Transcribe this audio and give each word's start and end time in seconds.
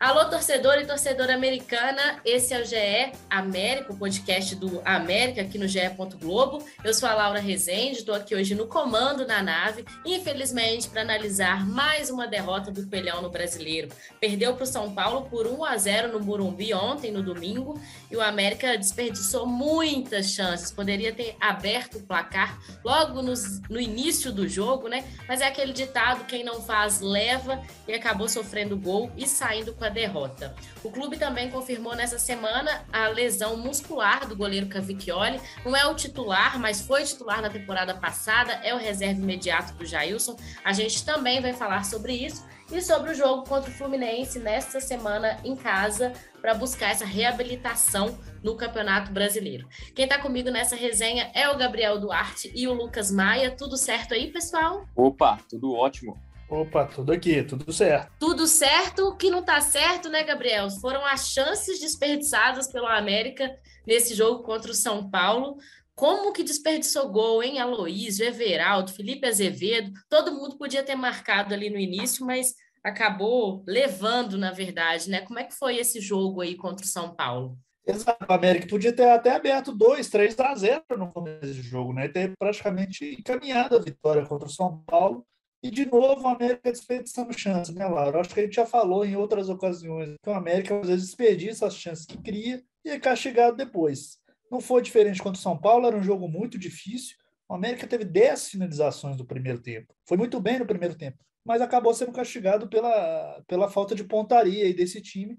Alô, 0.00 0.24
torcedor 0.30 0.78
e 0.78 0.86
torcedora 0.86 1.34
americana, 1.34 2.22
esse 2.24 2.54
é 2.54 2.62
o 2.62 2.64
GE 2.64 3.12
América, 3.28 3.92
o 3.92 3.96
podcast 3.98 4.56
do 4.56 4.80
América 4.82 5.42
aqui 5.42 5.58
no 5.58 5.68
GE. 5.68 5.80
Globo. 6.18 6.64
Eu 6.82 6.94
sou 6.94 7.06
a 7.06 7.12
Laura 7.12 7.38
Rezende, 7.38 7.98
estou 7.98 8.14
aqui 8.14 8.34
hoje 8.34 8.54
no 8.54 8.66
comando 8.66 9.26
na 9.26 9.42
nave, 9.42 9.84
infelizmente, 10.06 10.88
para 10.88 11.02
analisar 11.02 11.66
mais 11.66 12.08
uma 12.08 12.26
derrota 12.26 12.70
do 12.70 12.86
Pelhão 12.86 13.20
no 13.20 13.28
Brasileiro. 13.28 13.90
Perdeu 14.18 14.54
para 14.54 14.64
o 14.64 14.66
São 14.66 14.94
Paulo 14.94 15.28
por 15.28 15.46
1 15.46 15.64
a 15.66 15.76
0 15.76 16.12
no 16.12 16.18
Burumbi 16.18 16.72
ontem, 16.72 17.12
no 17.12 17.22
domingo, 17.22 17.78
e 18.10 18.16
o 18.16 18.22
América 18.22 18.78
desperdiçou 18.78 19.46
muitas 19.46 20.30
chances. 20.30 20.72
Poderia 20.72 21.12
ter 21.12 21.36
aberto 21.38 21.98
o 21.98 22.02
placar 22.02 22.58
logo 22.82 23.20
nos, 23.20 23.60
no 23.68 23.78
início 23.78 24.32
do 24.32 24.48
jogo, 24.48 24.88
né? 24.88 25.04
Mas 25.28 25.42
é 25.42 25.46
aquele 25.46 25.74
ditado: 25.74 26.24
quem 26.24 26.42
não 26.42 26.62
faz, 26.62 27.02
leva, 27.02 27.60
e 27.86 27.92
acabou 27.92 28.30
sofrendo 28.30 28.78
gol 28.78 29.12
e 29.14 29.26
saindo 29.26 29.74
com 29.74 29.84
a 29.84 29.89
derrota. 29.90 30.54
O 30.82 30.90
clube 30.90 31.18
também 31.18 31.50
confirmou 31.50 31.94
nessa 31.94 32.18
semana 32.18 32.84
a 32.90 33.08
lesão 33.08 33.56
muscular 33.56 34.26
do 34.26 34.34
goleiro 34.34 34.66
Cavicchioli. 34.66 35.40
Não 35.64 35.76
é 35.76 35.84
o 35.86 35.94
titular, 35.94 36.58
mas 36.58 36.80
foi 36.80 37.04
titular 37.04 37.42
na 37.42 37.50
temporada 37.50 37.94
passada, 37.94 38.52
é 38.64 38.74
o 38.74 38.78
reserva 38.78 39.20
imediato 39.20 39.74
do 39.74 39.84
Jailson. 39.84 40.36
A 40.64 40.72
gente 40.72 41.04
também 41.04 41.40
vai 41.40 41.52
falar 41.52 41.84
sobre 41.84 42.14
isso 42.14 42.48
e 42.72 42.80
sobre 42.80 43.10
o 43.10 43.14
jogo 43.14 43.44
contra 43.48 43.70
o 43.70 43.74
Fluminense 43.74 44.38
nesta 44.38 44.80
semana 44.80 45.38
em 45.44 45.56
casa 45.56 46.12
para 46.40 46.54
buscar 46.54 46.90
essa 46.90 47.04
reabilitação 47.04 48.18
no 48.42 48.56
Campeonato 48.56 49.12
Brasileiro. 49.12 49.68
Quem 49.94 50.04
está 50.04 50.18
comigo 50.18 50.50
nessa 50.50 50.76
resenha 50.76 51.30
é 51.34 51.48
o 51.48 51.56
Gabriel 51.56 51.98
Duarte 51.98 52.50
e 52.54 52.66
o 52.66 52.72
Lucas 52.72 53.10
Maia. 53.10 53.50
Tudo 53.50 53.76
certo 53.76 54.14
aí, 54.14 54.30
pessoal? 54.30 54.86
Opa, 54.94 55.38
tudo 55.48 55.74
ótimo. 55.74 56.18
Opa, 56.50 56.84
tudo 56.84 57.12
aqui, 57.12 57.44
tudo 57.44 57.72
certo. 57.72 58.12
Tudo 58.18 58.44
certo. 58.48 59.06
O 59.06 59.16
que 59.16 59.30
não 59.30 59.40
tá 59.40 59.60
certo, 59.60 60.08
né, 60.08 60.24
Gabriel? 60.24 60.68
Foram 60.80 61.06
as 61.06 61.28
chances 61.28 61.78
desperdiçadas 61.78 62.66
pelo 62.66 62.88
América 62.88 63.48
nesse 63.86 64.16
jogo 64.16 64.42
contra 64.42 64.72
o 64.72 64.74
São 64.74 65.08
Paulo. 65.08 65.58
Como 65.94 66.32
que 66.32 66.42
desperdiçou 66.42 67.08
gol, 67.08 67.40
hein? 67.40 67.60
Aloysio, 67.60 68.26
Everaldo, 68.26 68.92
Felipe 68.92 69.28
Azevedo. 69.28 69.92
Todo 70.08 70.34
mundo 70.34 70.58
podia 70.58 70.82
ter 70.82 70.96
marcado 70.96 71.54
ali 71.54 71.70
no 71.70 71.78
início, 71.78 72.26
mas 72.26 72.52
acabou 72.82 73.62
levando, 73.64 74.36
na 74.36 74.50
verdade, 74.50 75.08
né? 75.08 75.20
Como 75.20 75.38
é 75.38 75.44
que 75.44 75.54
foi 75.54 75.76
esse 75.76 76.00
jogo 76.00 76.40
aí 76.40 76.56
contra 76.56 76.84
o 76.84 76.88
São 76.88 77.14
Paulo? 77.14 77.56
Exato, 77.86 78.26
o 78.28 78.32
América 78.32 78.66
podia 78.66 78.92
ter 78.92 79.08
até 79.08 79.36
aberto 79.36 79.72
2, 79.72 80.08
3 80.08 80.38
a 80.40 80.54
0 80.54 80.82
no 80.98 81.12
começo 81.12 81.54
do 81.54 81.62
jogo, 81.62 81.92
né? 81.92 82.08
Ter 82.08 82.32
praticamente 82.36 83.16
encaminhado 83.18 83.76
a 83.76 83.80
vitória 83.80 84.26
contra 84.26 84.48
o 84.48 84.50
São 84.50 84.82
Paulo 84.84 85.24
e, 85.62 85.70
de 85.70 85.84
novo, 85.84 86.22
o 86.22 86.28
América 86.28 86.72
desperdiçando 86.72 87.38
chance, 87.38 87.72
né, 87.74 87.86
Laura? 87.86 88.20
Acho 88.20 88.32
que 88.32 88.40
a 88.40 88.42
gente 88.42 88.54
já 88.54 88.64
falou 88.64 89.04
em 89.04 89.14
outras 89.14 89.48
ocasiões 89.50 90.14
que 90.22 90.30
o 90.30 90.34
América 90.34 90.80
às 90.80 90.88
vezes 90.88 91.06
desperdiça 91.06 91.66
as 91.66 91.74
chances 91.74 92.06
que 92.06 92.16
cria 92.16 92.62
e 92.84 92.88
é 92.88 92.98
castigado 92.98 93.56
depois. 93.56 94.18
Não 94.50 94.60
foi 94.60 94.80
diferente 94.80 95.22
contra 95.22 95.38
o 95.38 95.42
São 95.42 95.58
Paulo, 95.58 95.86
era 95.86 95.96
um 95.96 96.02
jogo 96.02 96.26
muito 96.26 96.58
difícil. 96.58 97.16
O 97.46 97.54
América 97.54 97.86
teve 97.86 98.04
10 98.04 98.48
finalizações 98.48 99.16
no 99.18 99.26
primeiro 99.26 99.60
tempo. 99.60 99.94
Foi 100.08 100.16
muito 100.16 100.40
bem 100.40 100.58
no 100.58 100.66
primeiro 100.66 100.96
tempo, 100.96 101.18
mas 101.44 101.60
acabou 101.60 101.92
sendo 101.92 102.12
castigado 102.12 102.68
pela, 102.68 103.42
pela 103.46 103.68
falta 103.68 103.94
de 103.94 104.04
pontaria 104.04 104.72
desse 104.72 105.02
time 105.02 105.38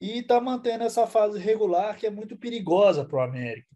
e 0.00 0.20
está 0.20 0.40
mantendo 0.40 0.84
essa 0.84 1.06
fase 1.06 1.38
regular 1.38 1.96
que 1.96 2.06
é 2.06 2.10
muito 2.10 2.38
perigosa 2.38 3.04
para 3.04 3.18
o 3.18 3.22
América. 3.22 3.68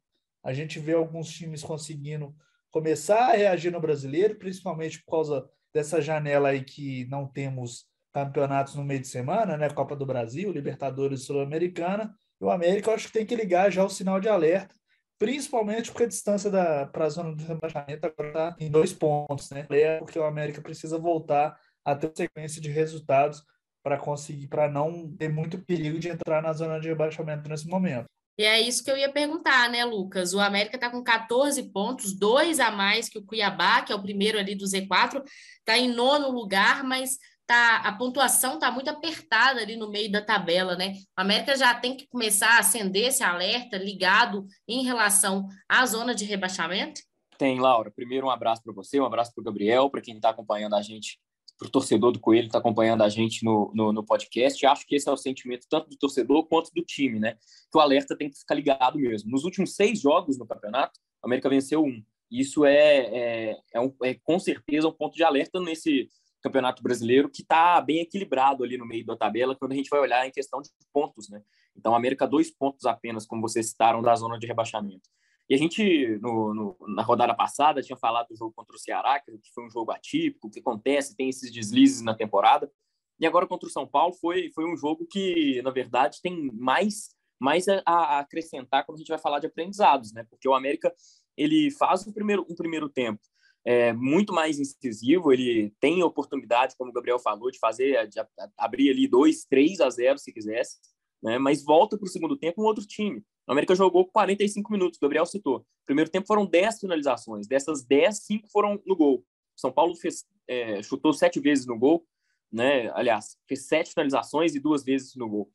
A 0.43 0.53
gente 0.53 0.79
vê 0.79 0.95
alguns 0.95 1.29
times 1.29 1.63
conseguindo 1.63 2.35
começar 2.71 3.31
a 3.31 3.37
reagir 3.37 3.71
no 3.71 3.81
brasileiro, 3.81 4.37
principalmente 4.37 5.03
por 5.05 5.11
causa 5.11 5.49
dessa 5.75 6.01
janela 6.01 6.51
aí 6.51 6.63
que 6.63 7.07
não 7.07 7.27
temos 7.27 7.87
campeonatos 8.13 8.75
no 8.75 8.85
meio 8.85 9.01
de 9.01 9.09
semana, 9.09 9.57
né? 9.57 9.71
Copa 9.71 9.97
do 9.97 10.07
Brasil, 10.07 10.53
Libertadores 10.53 11.25
Sul-Americana. 11.25 12.15
O 12.39 12.51
América, 12.51 12.91
eu 12.91 12.95
acho 12.95 13.07
que 13.07 13.13
tem 13.13 13.27
que 13.27 13.37
ligar 13.37 13.71
já 13.71 13.85
o 13.85 13.89
sinal 13.89 14.21
de 14.21 14.29
alerta, 14.29 14.75
principalmente 15.19 15.91
porque 15.91 16.05
a 16.05 16.09
distância 16.09 16.51
para 16.93 17.05
a 17.07 17.09
zona 17.09 17.35
do 17.35 17.45
rebaixamento 17.45 18.07
agora 18.07 18.29
está 18.29 18.57
em 18.59 18.71
dois 18.71 18.93
pontos, 18.93 19.51
né? 19.51 19.67
É 19.71 19.99
porque 19.99 20.19
o 20.19 20.25
América 20.25 20.61
precisa 20.61 20.99
voltar 20.99 21.59
a 21.85 21.95
ter 21.95 22.13
sequência 22.15 22.61
de 22.61 22.71
resultados 22.71 23.43
para 23.83 23.97
conseguir, 23.99 24.47
para 24.47 24.69
não 24.69 25.13
ter 25.17 25.29
muito 25.29 25.59
perigo 25.65 25.99
de 25.99 26.09
entrar 26.09 26.43
na 26.43 26.53
zona 26.53 26.79
de 26.79 26.89
rebaixamento 26.89 27.49
nesse 27.49 27.67
momento. 27.67 28.07
E 28.39 28.45
é 28.45 28.61
isso 28.61 28.83
que 28.83 28.91
eu 28.91 28.97
ia 28.97 29.13
perguntar, 29.13 29.69
né, 29.69 29.85
Lucas? 29.85 30.33
O 30.33 30.41
América 30.41 30.77
está 30.77 30.91
com 30.91 31.03
14 31.03 31.63
pontos, 31.71 32.13
dois 32.13 32.61
a 32.61 32.71
mais 32.71 33.09
que 33.09 33.19
o 33.19 33.25
Cuiabá, 33.25 33.83
que 33.83 33.93
é 33.93 33.95
o 33.95 34.03
primeiro 34.03 34.39
ali 34.39 34.55
do 34.55 34.65
Z4, 34.65 35.23
está 35.59 35.77
em 35.77 35.93
nono 35.93 36.31
lugar, 36.31 36.83
mas 36.83 37.19
tá, 37.47 37.77
a 37.79 37.93
pontuação 37.93 38.55
está 38.55 38.71
muito 38.71 38.89
apertada 38.89 39.61
ali 39.61 39.77
no 39.77 39.91
meio 39.91 40.11
da 40.11 40.23
tabela, 40.23 40.75
né? 40.75 40.95
O 41.17 41.21
América 41.21 41.55
já 41.57 41.75
tem 41.75 41.97
que 41.97 42.07
começar 42.09 42.57
a 42.57 42.61
acender 42.61 43.09
esse 43.09 43.23
alerta 43.23 43.77
ligado 43.77 44.47
em 44.67 44.83
relação 44.83 45.47
à 45.69 45.85
zona 45.85 46.15
de 46.15 46.25
rebaixamento? 46.25 47.03
Tem, 47.37 47.61
Laura. 47.61 47.91
Primeiro, 47.91 48.27
um 48.27 48.31
abraço 48.31 48.63
para 48.63 48.73
você, 48.73 48.99
um 48.99 49.05
abraço 49.05 49.33
para 49.35 49.43
o 49.43 49.45
Gabriel, 49.45 49.91
para 49.91 50.01
quem 50.01 50.17
está 50.17 50.31
acompanhando 50.31 50.75
a 50.75 50.83
gente 50.83 51.19
para 51.59 51.69
o 51.69 51.71
torcedor 51.71 52.13
do 52.13 52.19
Coelho 52.19 52.47
está 52.47 52.59
acompanhando 52.59 53.03
a 53.03 53.09
gente 53.09 53.45
no, 53.45 53.71
no, 53.75 53.93
no, 53.93 54.05
podcast. 54.05 54.65
Acho 54.67 54.87
que 54.87 54.97
esse 54.97 55.09
é 55.09 55.13
o 55.13 55.17
sentimento 55.17 55.67
tanto 55.69 55.89
do 55.89 55.97
torcedor 55.97 56.47
quanto 56.47 56.71
do 56.75 56.83
time, 56.83 57.21
né? 57.21 57.37
Que 57.71 57.79
o 57.79 57.81
alerta 57.81 58.17
tem 58.17 58.31
que 58.31 58.39
ficar 58.39 58.55
ligado 58.55 58.99
mesmo. 58.99 59.31
Nos 59.31 59.45
últimos 59.45 59.75
seis 59.75 60.01
jogos 60.01 60.39
no 60.39 60.47
campeonato, 60.47 60.99
a 61.23 61.27
América 61.27 61.49
venceu 61.49 61.85
um. 61.85 62.03
Isso 62.31 62.65
é, 62.65 62.97
é, 62.97 63.61
é, 63.75 63.81
um, 63.81 63.95
é 64.03 64.15
com 64.23 64.39
certeza 64.39 64.89
um 64.89 64.93
ponto 64.93 65.15
de 65.15 65.23
alerta 65.23 65.61
nesse 65.61 66.09
campeonato 66.43 66.83
brasileiro 66.83 67.31
que 67.31 67.43
está 67.43 67.81
bem 67.81 68.01
equilibrado 68.01 68.65
ali 68.65 68.77
no 68.77 68.87
meio 68.87 69.07
da 69.07 69.17
tabela 69.17 69.55
quando 69.55 69.73
a 69.73 69.77
gente 69.77 69.89
vai 69.89 70.01
olhar 70.01 70.27
em 70.27 70.33
questão 70.33 70.61
de 70.61 70.71
pontos, 70.93 71.29
né? 71.29 71.41
Então, 71.77 71.95
a 71.95 71.97
América 71.97 72.27
dois 72.27 72.51
pontos 72.51 72.85
apenas, 72.85 73.25
como 73.27 73.41
vocês 73.41 73.71
citaram, 73.71 74.03
da 74.03 74.15
zona 74.15 74.39
de 74.39 74.47
rebaixamento. 74.47 75.09
E 75.53 75.55
a 75.55 75.59
gente, 75.59 76.19
no, 76.23 76.55
no, 76.55 76.77
na 76.89 77.03
rodada 77.03 77.35
passada, 77.35 77.83
tinha 77.83 77.95
falado 77.95 78.29
do 78.29 78.35
jogo 78.35 78.55
contra 78.57 78.75
o 78.75 78.79
Ceará, 78.79 79.21
que 79.21 79.53
foi 79.55 79.67
um 79.67 79.71
jogo 79.71 79.91
atípico, 79.91 80.49
que 80.49 80.61
acontece, 80.61 81.15
tem 81.15 81.29
esses 81.29 81.53
deslizes 81.53 82.01
na 82.01 82.15
temporada. 82.15 82.73
E 83.21 83.27
agora 83.27 83.47
contra 83.47 83.69
o 83.69 83.71
São 83.71 83.87
Paulo 83.87 84.15
foi, 84.15 84.51
foi 84.55 84.65
um 84.65 84.79
jogo 84.79 85.07
que, 85.07 85.61
na 85.61 85.71
verdade, 85.71 86.23
tem 86.23 86.51
mais, 86.55 87.11
mais 87.39 87.69
a, 87.69 87.83
a 87.85 88.19
acrescentar 88.21 88.87
quando 88.87 88.97
a 88.97 89.01
gente 89.01 89.11
vai 89.11 89.19
falar 89.19 89.41
de 89.41 89.47
aprendizados, 89.47 90.11
né? 90.15 90.25
Porque 90.31 90.49
o 90.49 90.55
América 90.55 90.91
ele 91.37 91.71
faz 91.73 92.07
um 92.07 92.13
primeiro, 92.15 92.47
um 92.49 92.55
primeiro 92.55 92.89
tempo 92.89 93.21
é, 93.63 93.93
muito 93.93 94.33
mais 94.33 94.59
incisivo, 94.59 95.35
ele 95.35 95.71
tem 95.79 96.03
oportunidade, 96.03 96.77
como 96.79 96.91
o 96.91 96.95
Gabriel 96.95 97.19
falou, 97.19 97.51
de 97.51 97.59
fazer, 97.59 98.09
de 98.09 98.19
abrir 98.57 98.89
ali 98.89 99.07
2, 99.07 99.45
3 99.45 99.83
a 99.83 99.91
0 99.91 100.19
se 100.19 100.33
quisesse, 100.33 100.79
né? 101.23 101.39
mas 101.39 101.63
volta 101.63 101.99
para 101.99 102.07
o 102.07 102.11
segundo 102.11 102.39
tempo 102.39 102.63
um 102.63 102.65
outro 102.65 102.87
time. 102.87 103.23
O 103.53 103.55
América 103.55 103.75
jogou 103.75 104.07
45 104.07 104.73
minutos, 104.73 104.97
o 104.97 105.03
Gabriel 105.03 105.27
citou. 105.27 105.63
Primeiro 105.85 106.11
tempo 106.11 106.27
foram 106.27 106.47
10 106.47 106.81
finalizações, 106.81 107.47
dessas 107.47 107.85
10, 107.85 108.17
5 108.17 108.49
foram 108.49 108.81
no 108.87 108.97
gol. 108.97 109.23
São 109.55 109.71
Paulo 109.71 109.95
fez, 109.95 110.25
é, 110.49 110.83
chutou 110.83 111.13
sete 111.13 111.39
vezes 111.39 111.67
no 111.67 111.79
gol, 111.79 112.03
né? 112.51 112.91
Aliás, 112.95 113.37
fez 113.47 113.67
sete 113.67 113.91
finalizações 113.91 114.55
e 114.55 114.59
duas 114.59 114.83
vezes 114.83 115.15
no 115.17 115.29
gol. 115.29 115.51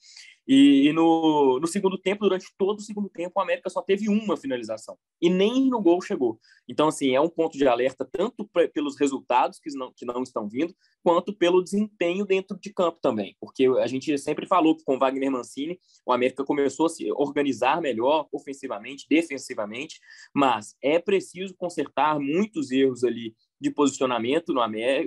E, 0.47 0.87
e 0.87 0.93
no, 0.93 1.59
no, 1.59 1.67
segundo 1.67 1.97
tempo, 1.97 2.23
durante 2.23 2.45
todo 2.57 2.79
o 2.79 2.81
segundo 2.81 3.09
tempo, 3.09 3.33
o 3.35 3.41
América 3.41 3.69
só 3.69 3.81
teve 3.81 4.07
uma 4.07 4.37
finalização 4.37 4.97
e 5.21 5.29
nem 5.29 5.69
no 5.69 5.81
gol 5.81 6.01
chegou. 6.01 6.39
Então, 6.67 6.87
assim, 6.87 7.13
é 7.13 7.19
um 7.19 7.29
ponto 7.29 7.57
de 7.57 7.67
alerta 7.67 8.07
tanto 8.09 8.49
pelos 8.73 8.97
resultados 8.97 9.59
que 9.59 9.69
não, 9.75 9.91
que 9.93 10.05
não 10.05 10.23
estão 10.23 10.47
vindo, 10.47 10.73
quanto 11.03 11.33
pelo 11.33 11.61
desempenho 11.61 12.25
dentro 12.25 12.57
de 12.57 12.73
campo 12.73 12.99
também. 13.01 13.35
Porque 13.41 13.65
a 13.65 13.87
gente 13.87 14.17
sempre 14.17 14.47
falou 14.47 14.75
que 14.75 14.83
com 14.85 14.95
o 14.95 14.99
Wagner 14.99 15.31
Mancini, 15.31 15.79
o 16.05 16.13
América 16.13 16.45
começou 16.45 16.85
a 16.85 16.89
se 16.89 17.11
organizar 17.11 17.81
melhor 17.81 18.27
ofensivamente, 18.31 19.05
defensivamente, 19.09 19.99
mas 20.33 20.75
é 20.81 20.97
preciso 20.97 21.55
consertar 21.57 22.19
muitos 22.19 22.71
erros 22.71 23.03
ali 23.03 23.35
de 23.59 23.71
posicionamento 23.71 24.53
no, 24.53 24.61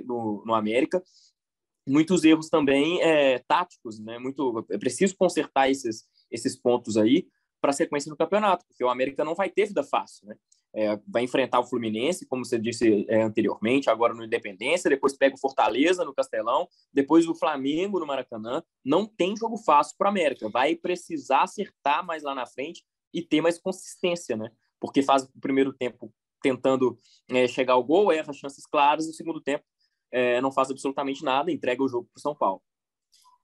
no, 0.05 0.43
no 0.45 0.53
América 0.53 1.01
muitos 1.87 2.23
erros 2.23 2.49
também 2.49 3.01
é, 3.01 3.39
táticos, 3.39 3.99
né? 3.99 4.19
Muito 4.19 4.65
é 4.69 4.77
preciso 4.77 5.15
consertar 5.15 5.69
esses 5.69 6.05
esses 6.31 6.55
pontos 6.55 6.95
aí 6.95 7.27
para 7.59 7.71
a 7.71 7.73
sequência 7.73 8.09
do 8.09 8.17
campeonato, 8.17 8.65
porque 8.65 8.83
o 8.83 8.89
América 8.89 9.23
não 9.23 9.35
vai 9.35 9.49
ter 9.49 9.67
vida 9.67 9.83
fácil, 9.83 10.27
né? 10.27 10.35
É, 10.73 10.97
vai 11.05 11.23
enfrentar 11.23 11.59
o 11.59 11.65
Fluminense, 11.65 12.25
como 12.25 12.45
você 12.45 12.57
disse 12.57 13.05
é, 13.09 13.21
anteriormente, 13.21 13.89
agora 13.89 14.13
no 14.13 14.23
Independência, 14.23 14.89
depois 14.89 15.17
pega 15.17 15.35
o 15.35 15.39
Fortaleza 15.39 16.05
no 16.05 16.13
Castelão, 16.13 16.67
depois 16.93 17.27
o 17.27 17.35
Flamengo 17.35 17.99
no 17.99 18.07
Maracanã. 18.07 18.63
Não 18.83 19.05
tem 19.05 19.35
jogo 19.35 19.57
fácil 19.57 19.95
para 19.97 20.07
o 20.07 20.09
América. 20.09 20.47
Vai 20.47 20.75
precisar 20.75 21.43
acertar 21.43 22.05
mais 22.05 22.23
lá 22.23 22.33
na 22.33 22.45
frente 22.45 22.85
e 23.13 23.21
ter 23.21 23.41
mais 23.41 23.59
consistência, 23.59 24.37
né? 24.37 24.49
Porque 24.79 25.03
faz 25.03 25.23
o 25.23 25.39
primeiro 25.41 25.73
tempo 25.73 26.11
tentando 26.41 26.97
é, 27.29 27.47
chegar 27.47 27.73
ao 27.73 27.83
gol, 27.83 28.11
erra 28.11 28.31
chances 28.31 28.65
claras, 28.65 29.05
no 29.05 29.13
segundo 29.13 29.41
tempo 29.41 29.65
é, 30.11 30.41
não 30.41 30.51
faz 30.51 30.69
absolutamente 30.69 31.23
nada, 31.23 31.51
entrega 31.51 31.83
o 31.83 31.87
jogo 31.87 32.07
para 32.11 32.19
o 32.19 32.21
São 32.21 32.35
Paulo. 32.35 32.61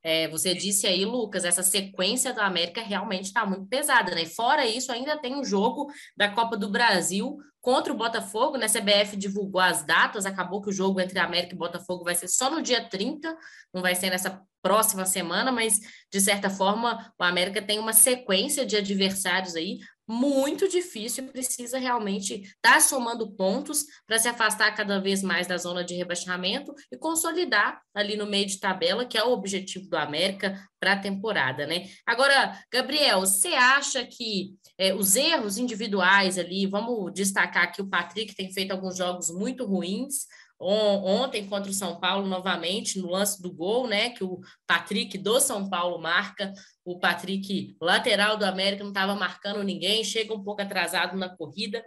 É, 0.04 0.28
você 0.30 0.54
disse 0.54 0.88
aí, 0.88 1.04
Lucas, 1.04 1.44
essa 1.44 1.64
sequência 1.64 2.32
do 2.32 2.40
América 2.40 2.82
realmente 2.82 3.26
está 3.26 3.46
muito 3.46 3.66
pesada, 3.66 4.14
né? 4.16 4.26
Fora 4.26 4.66
isso, 4.66 4.92
ainda 4.92 5.18
tem 5.18 5.36
um 5.36 5.44
jogo 5.44 5.92
da 6.16 6.30
Copa 6.30 6.56
do 6.56 6.70
Brasil 6.70 7.38
contra 7.60 7.92
o 7.92 7.98
Botafogo, 7.98 8.58
né? 8.58 8.68
CBF 8.68 9.18
divulgou 9.18 9.60
as 9.60 9.86
datas, 9.86 10.26
acabou 10.26 10.62
que 10.62 10.70
o 10.70 10.74
jogo 10.74 11.02
entre 11.02 11.20
América 11.20 11.54
e 11.54 11.58
Botafogo 11.58 12.06
vai 12.06 12.16
ser 12.16 12.30
só 12.30 12.50
no 12.50 12.62
dia 12.62 12.88
30, 12.88 13.36
não 13.74 13.82
vai 13.82 13.96
ser 13.96 14.10
nessa 14.10 14.42
próxima 14.62 15.06
semana, 15.06 15.52
mas 15.52 15.80
de 16.12 16.22
certa 16.22 16.50
forma 16.50 17.14
o 17.20 17.24
América 17.24 17.62
tem 17.62 17.80
uma 17.80 17.94
sequência 17.94 18.66
de 18.66 18.78
adversários 18.78 19.56
aí 19.56 19.80
muito 20.08 20.70
difícil 20.70 21.26
e 21.26 21.28
precisa 21.28 21.78
realmente 21.78 22.36
estar 22.42 22.74
tá 22.76 22.80
somando 22.80 23.30
pontos 23.36 23.86
para 24.06 24.18
se 24.18 24.28
afastar 24.28 24.74
cada 24.74 25.00
vez 25.00 25.22
mais 25.22 25.48
da 25.48 25.58
zona 25.58 25.84
de 25.84 25.96
rebaixamento 25.96 26.74
e 26.92 26.98
consolidar 26.98 27.82
ali 27.94 28.16
no 28.16 28.26
meio 28.26 28.46
de 28.46 28.60
tabela, 28.60 29.06
que 29.06 29.18
é 29.18 29.24
o 29.24 29.32
objetivo 29.32 29.90
do 29.90 29.98
América 29.98 30.58
para 30.80 30.94
a 30.94 31.00
temporada, 31.00 31.68
né? 31.68 31.90
Agora, 32.06 32.58
Gabriel, 32.72 33.20
você 33.22 33.50
acha 33.50 34.06
que 34.06 34.54
é, 34.78 34.94
os 34.94 35.16
erros 35.16 35.58
individuais 35.58 36.38
ali, 36.38 36.66
vamos 36.68 37.12
destacar 37.14 37.72
que 37.74 37.82
o 37.82 37.90
Patrick 37.90 38.36
tem 38.36 38.52
feito 38.54 38.72
alguns 38.72 38.96
jogos 38.96 39.30
muito 39.30 39.66
ruins, 39.66 40.28
ontem 40.60 41.48
contra 41.48 41.70
o 41.70 41.74
São 41.74 42.00
Paulo 42.00 42.28
novamente 42.28 43.00
no 43.00 43.12
lance 43.12 43.42
do 43.42 43.52
gol, 43.52 43.88
né, 43.88 44.10
que 44.10 44.24
o 44.24 44.40
Patrick 44.66 45.18
do 45.18 45.40
São 45.40 45.70
Paulo 45.70 46.00
marca, 46.00 46.52
o 46.84 47.00
Patrick 47.00 47.76
lateral 47.80 48.38
do 48.38 48.46
América 48.46 48.84
não 48.84 48.92
estava 48.92 49.16
marcando 49.16 49.64
ninguém, 49.64 50.04
chega 50.04 50.34
um 50.34 50.44
pouco 50.44 50.62
atrasado 50.62 51.16
na 51.16 51.30
corrida. 51.30 51.84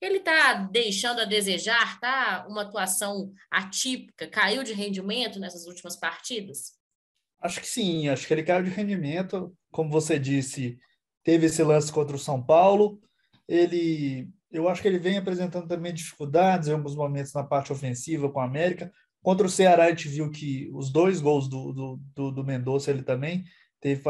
Ele 0.00 0.18
está 0.18 0.54
deixando 0.54 1.20
a 1.20 1.24
desejar, 1.24 1.98
tá? 1.98 2.46
Uma 2.48 2.62
atuação 2.62 3.32
atípica, 3.50 4.28
caiu 4.28 4.62
de 4.62 4.74
rendimento 4.74 5.40
nessas 5.40 5.66
últimas 5.66 5.96
partidas? 5.96 6.74
Acho 7.40 7.60
que 7.60 7.66
sim, 7.66 8.08
acho 8.08 8.26
que 8.26 8.34
ele 8.34 8.42
caiu 8.42 8.64
de 8.64 8.70
rendimento, 8.70 9.56
como 9.70 9.90
você 9.90 10.18
disse, 10.18 10.78
teve 11.22 11.46
esse 11.46 11.62
lance 11.62 11.90
contra 11.90 12.16
o 12.16 12.18
São 12.18 12.42
Paulo, 12.42 13.00
ele 13.48 14.28
eu 14.54 14.68
acho 14.68 14.80
que 14.80 14.86
ele 14.86 15.00
vem 15.00 15.18
apresentando 15.18 15.66
também 15.66 15.92
dificuldades 15.92 16.68
em 16.68 16.72
alguns 16.72 16.94
momentos 16.94 17.32
na 17.32 17.42
parte 17.42 17.72
ofensiva 17.72 18.30
com 18.30 18.38
a 18.38 18.44
América. 18.44 18.92
Contra 19.20 19.46
o 19.46 19.50
Ceará, 19.50 19.86
a 19.86 19.90
gente 19.90 20.08
viu 20.08 20.30
que 20.30 20.70
os 20.72 20.92
dois 20.92 21.20
gols 21.20 21.48
do, 21.48 21.72
do, 21.72 22.00
do, 22.14 22.30
do 22.30 22.44
Mendonça 22.44 22.90
ele 22.90 23.02
também 23.02 23.44
teve 23.80 24.00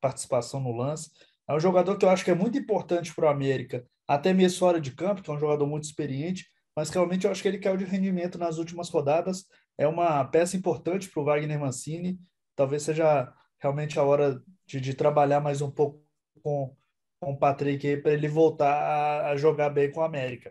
participação 0.00 0.58
no 0.58 0.72
lance. 0.72 1.10
É 1.46 1.54
um 1.54 1.60
jogador 1.60 1.98
que 1.98 2.04
eu 2.06 2.08
acho 2.08 2.24
que 2.24 2.30
é 2.30 2.34
muito 2.34 2.56
importante 2.56 3.14
para 3.14 3.26
o 3.26 3.28
América, 3.28 3.84
até 4.08 4.32
mesmo 4.32 4.58
fora 4.58 4.80
de 4.80 4.92
campo, 4.92 5.22
que 5.22 5.30
é 5.30 5.34
um 5.34 5.38
jogador 5.38 5.66
muito 5.66 5.84
experiente, 5.84 6.46
mas 6.74 6.88
realmente 6.88 7.26
eu 7.26 7.30
acho 7.30 7.42
que 7.42 7.48
ele 7.48 7.58
caiu 7.58 7.76
de 7.76 7.84
rendimento 7.84 8.38
nas 8.38 8.56
últimas 8.56 8.88
rodadas. 8.88 9.44
É 9.76 9.86
uma 9.86 10.24
peça 10.24 10.56
importante 10.56 11.10
para 11.10 11.20
o 11.20 11.24
Wagner 11.24 11.60
Mancini. 11.60 12.18
Talvez 12.56 12.84
seja 12.84 13.30
realmente 13.58 13.98
a 13.98 14.02
hora 14.02 14.42
de, 14.66 14.80
de 14.80 14.94
trabalhar 14.94 15.40
mais 15.40 15.60
um 15.60 15.70
pouco 15.70 16.02
com, 16.42 16.74
com 17.20 17.32
o 17.32 17.38
Patrick 17.38 17.98
para 17.98 18.12
ele 18.12 18.28
voltar 18.28 19.26
a, 19.26 19.36
jogar 19.36 19.68
bem 19.68 19.92
com 19.92 20.00
a 20.00 20.06
América. 20.06 20.50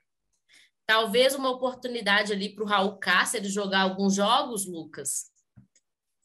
Talvez 0.85 1.35
uma 1.35 1.49
oportunidade 1.49 2.31
ali 2.31 2.49
para 2.53 2.63
o 2.63 2.67
Raul 2.67 2.97
Cáceres 2.97 3.51
jogar 3.51 3.81
alguns 3.81 4.15
jogos, 4.15 4.67
Lucas. 4.67 5.29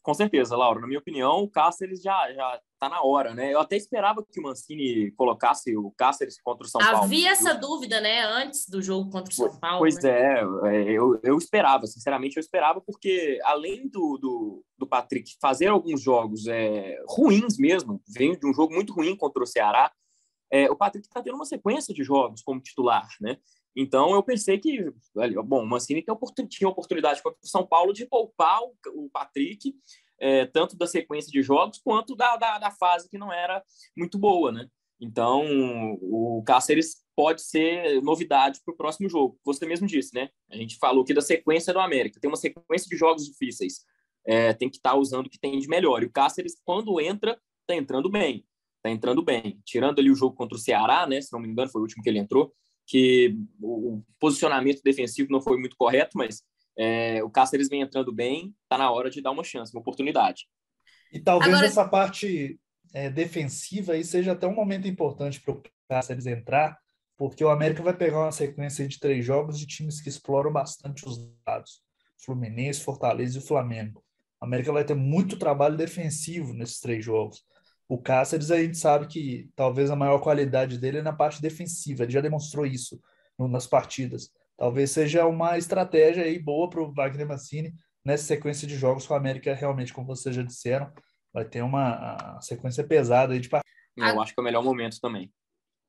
Com 0.01 0.13
certeza, 0.13 0.55
Laura. 0.55 0.79
Na 0.79 0.87
minha 0.87 0.99
opinião, 0.99 1.43
o 1.43 1.49
Cáceres 1.49 2.01
já 2.01 2.31
já 2.31 2.61
está 2.73 2.89
na 2.89 3.01
hora, 3.01 3.33
né? 3.33 3.51
Eu 3.51 3.59
até 3.59 3.75
esperava 3.75 4.23
que 4.23 4.39
o 4.39 4.43
Mancini 4.43 5.11
colocasse 5.11 5.75
o 5.75 5.91
Cáceres 5.97 6.39
contra 6.41 6.65
o 6.65 6.69
São 6.69 6.79
Havia 6.79 6.93
Paulo. 6.93 7.05
Havia 7.05 7.31
essa 7.31 7.53
dúvida, 7.55 7.99
né? 7.99 8.23
Antes 8.23 8.69
do 8.69 8.83
jogo 8.83 9.09
contra 9.09 9.31
o 9.31 9.35
São 9.35 9.59
Paulo. 9.59 9.79
Pois 9.79 9.95
né? 10.03 10.11
é, 10.11 10.43
é, 10.65 10.91
eu, 10.91 11.19
eu 11.23 11.37
esperava, 11.37 11.87
sinceramente, 11.87 12.37
eu 12.37 12.41
esperava, 12.41 12.79
porque 12.81 13.39
além 13.43 13.87
do, 13.87 14.17
do, 14.19 14.63
do 14.77 14.87
Patrick 14.87 15.35
fazer 15.41 15.67
alguns 15.67 16.01
jogos 16.01 16.45
é, 16.47 16.97
ruins 17.07 17.57
mesmo, 17.57 17.99
vem 18.07 18.37
de 18.37 18.47
um 18.47 18.53
jogo 18.53 18.75
muito 18.75 18.93
ruim 18.93 19.15
contra 19.15 19.41
o 19.41 19.47
Ceará, 19.47 19.91
é, 20.51 20.69
o 20.69 20.75
Patrick 20.75 21.07
está 21.07 21.21
tendo 21.21 21.35
uma 21.35 21.45
sequência 21.45 21.93
de 21.93 22.03
jogos 22.03 22.41
como 22.41 22.61
titular, 22.61 23.07
né? 23.19 23.37
Então 23.75 24.11
eu 24.11 24.23
pensei 24.23 24.57
que, 24.57 24.89
bom, 25.45 25.63
o 25.63 25.67
Mancini 25.67 26.03
tinha 26.47 26.69
oportunidade 26.69 27.21
contra 27.21 27.39
o 27.43 27.47
São 27.47 27.67
Paulo 27.67 27.91
de 27.91 28.05
poupar 28.05 28.61
o, 28.61 29.09
Patrick, 29.09 29.75
é, 30.17 30.45
tanto 30.45 30.77
da 30.77 30.87
sequência 30.87 31.29
de 31.29 31.41
jogos 31.41 31.79
quanto 31.83 32.15
da, 32.15 32.37
da, 32.37 32.57
da, 32.57 32.71
fase 32.71 33.09
que 33.09 33.17
não 33.17 33.33
era 33.33 33.61
muito 33.97 34.17
boa, 34.17 34.51
né? 34.51 34.69
Então 35.01 35.43
o 36.01 36.41
Cáceres 36.45 37.03
pode 37.13 37.41
ser 37.41 38.01
novidade 38.01 38.61
para 38.63 38.73
o 38.73 38.77
próximo 38.77 39.09
jogo. 39.09 39.37
Você 39.43 39.65
mesmo 39.65 39.85
disse, 39.85 40.15
né? 40.15 40.29
A 40.49 40.55
gente 40.55 40.77
falou 40.77 41.03
aqui 41.03 41.13
da 41.13 41.21
sequência 41.21 41.73
do 41.73 41.79
América, 41.79 42.19
tem 42.19 42.29
uma 42.29 42.37
sequência 42.37 42.87
de 42.87 42.95
jogos 42.95 43.25
difíceis, 43.25 43.83
é, 44.25 44.53
tem 44.53 44.69
que 44.69 44.77
estar 44.77 44.91
tá 44.91 44.95
usando 44.95 45.27
o 45.27 45.29
que 45.29 45.39
tem 45.39 45.59
de 45.59 45.67
melhor. 45.67 46.01
E 46.01 46.05
o 46.05 46.11
Cáceres, 46.11 46.55
quando 46.63 47.01
entra, 47.01 47.37
está 47.67 47.75
entrando 47.75 48.09
bem 48.09 48.45
tá 48.85 48.91
entrando 48.91 49.23
bem. 49.23 49.59
Tirando 49.65 49.99
ali 49.99 50.11
o 50.11 50.15
jogo 50.15 50.35
contra 50.35 50.55
o 50.55 50.59
Ceará, 50.59 51.07
né? 51.07 51.19
Se 51.19 51.33
não 51.33 51.39
me 51.39 51.47
engano, 51.47 51.71
foi 51.71 51.81
o 51.81 51.83
último 51.83 52.03
que 52.03 52.09
ele 52.09 52.19
entrou, 52.19 52.53
que 52.85 53.35
o 53.59 54.03
posicionamento 54.19 54.81
defensivo 54.83 55.31
não 55.31 55.41
foi 55.41 55.57
muito 55.57 55.75
correto, 55.75 56.15
mas 56.15 56.43
é, 56.77 57.23
o 57.23 57.29
Cáceres 57.29 57.67
vem 57.67 57.81
entrando 57.81 58.13
bem, 58.13 58.53
tá 58.69 58.77
na 58.77 58.91
hora 58.91 59.09
de 59.09 59.21
dar 59.21 59.31
uma 59.31 59.43
chance, 59.43 59.73
uma 59.73 59.81
oportunidade. 59.81 60.45
E 61.11 61.19
talvez 61.19 61.51
Agora... 61.51 61.65
essa 61.65 61.87
parte 61.87 62.59
é, 62.93 63.09
defensiva 63.09 63.93
aí 63.93 64.03
seja 64.03 64.33
até 64.33 64.45
um 64.45 64.53
momento 64.53 64.87
importante 64.87 65.41
para 65.41 65.53
o 65.55 65.63
Cáceres 65.89 66.27
entrar, 66.27 66.77
porque 67.17 67.43
o 67.43 67.49
América 67.49 67.81
vai 67.81 67.95
pegar 67.95 68.19
uma 68.19 68.31
sequência 68.31 68.87
de 68.87 68.99
três 68.99 69.25
jogos 69.25 69.57
de 69.57 69.65
times 69.65 69.99
que 69.99 70.09
exploram 70.09 70.51
bastante 70.51 71.07
os 71.07 71.17
dados. 71.45 71.81
Fluminense, 72.23 72.81
Fortaleza 72.81 73.37
e 73.37 73.41
o 73.41 73.45
Flamengo. 73.45 74.03
A 74.39 74.45
América 74.45 74.71
vai 74.71 74.83
ter 74.83 74.95
muito 74.95 75.39
trabalho 75.39 75.77
defensivo 75.77 76.53
nesses 76.53 76.79
três 76.79 77.03
jogos. 77.03 77.43
O 77.87 77.97
Cáceres, 77.97 78.49
a 78.49 78.57
gente 78.61 78.77
sabe 78.77 79.07
que 79.07 79.49
talvez 79.55 79.91
a 79.91 79.95
maior 79.95 80.19
qualidade 80.19 80.77
dele 80.77 80.99
é 80.99 81.01
na 81.01 81.13
parte 81.13 81.41
defensiva, 81.41 82.03
ele 82.03 82.11
já 82.11 82.21
demonstrou 82.21 82.65
isso 82.65 82.99
nas 83.37 83.67
partidas. 83.67 84.31
Talvez 84.57 84.91
seja 84.91 85.25
uma 85.27 85.57
estratégia 85.57 86.23
aí 86.23 86.39
boa 86.39 86.69
para 86.69 86.81
o 86.81 86.93
Wagner 86.93 87.27
Mancini 87.27 87.73
nessa 88.03 88.23
sequência 88.23 88.67
de 88.67 88.75
jogos 88.75 89.05
com 89.05 89.13
a 89.13 89.17
América, 89.17 89.53
realmente, 89.53 89.93
como 89.93 90.07
vocês 90.07 90.35
já 90.35 90.41
disseram, 90.41 90.91
vai 91.33 91.43
ter 91.43 91.61
uma 91.61 92.39
sequência 92.41 92.83
pesada 92.83 93.33
aí 93.33 93.39
de 93.39 93.49
partidas. 93.49 93.73
Eu 93.97 94.21
acho 94.21 94.33
que 94.33 94.39
é 94.39 94.41
o 94.41 94.45
melhor 94.45 94.63
momento 94.63 94.99
também. 95.01 95.31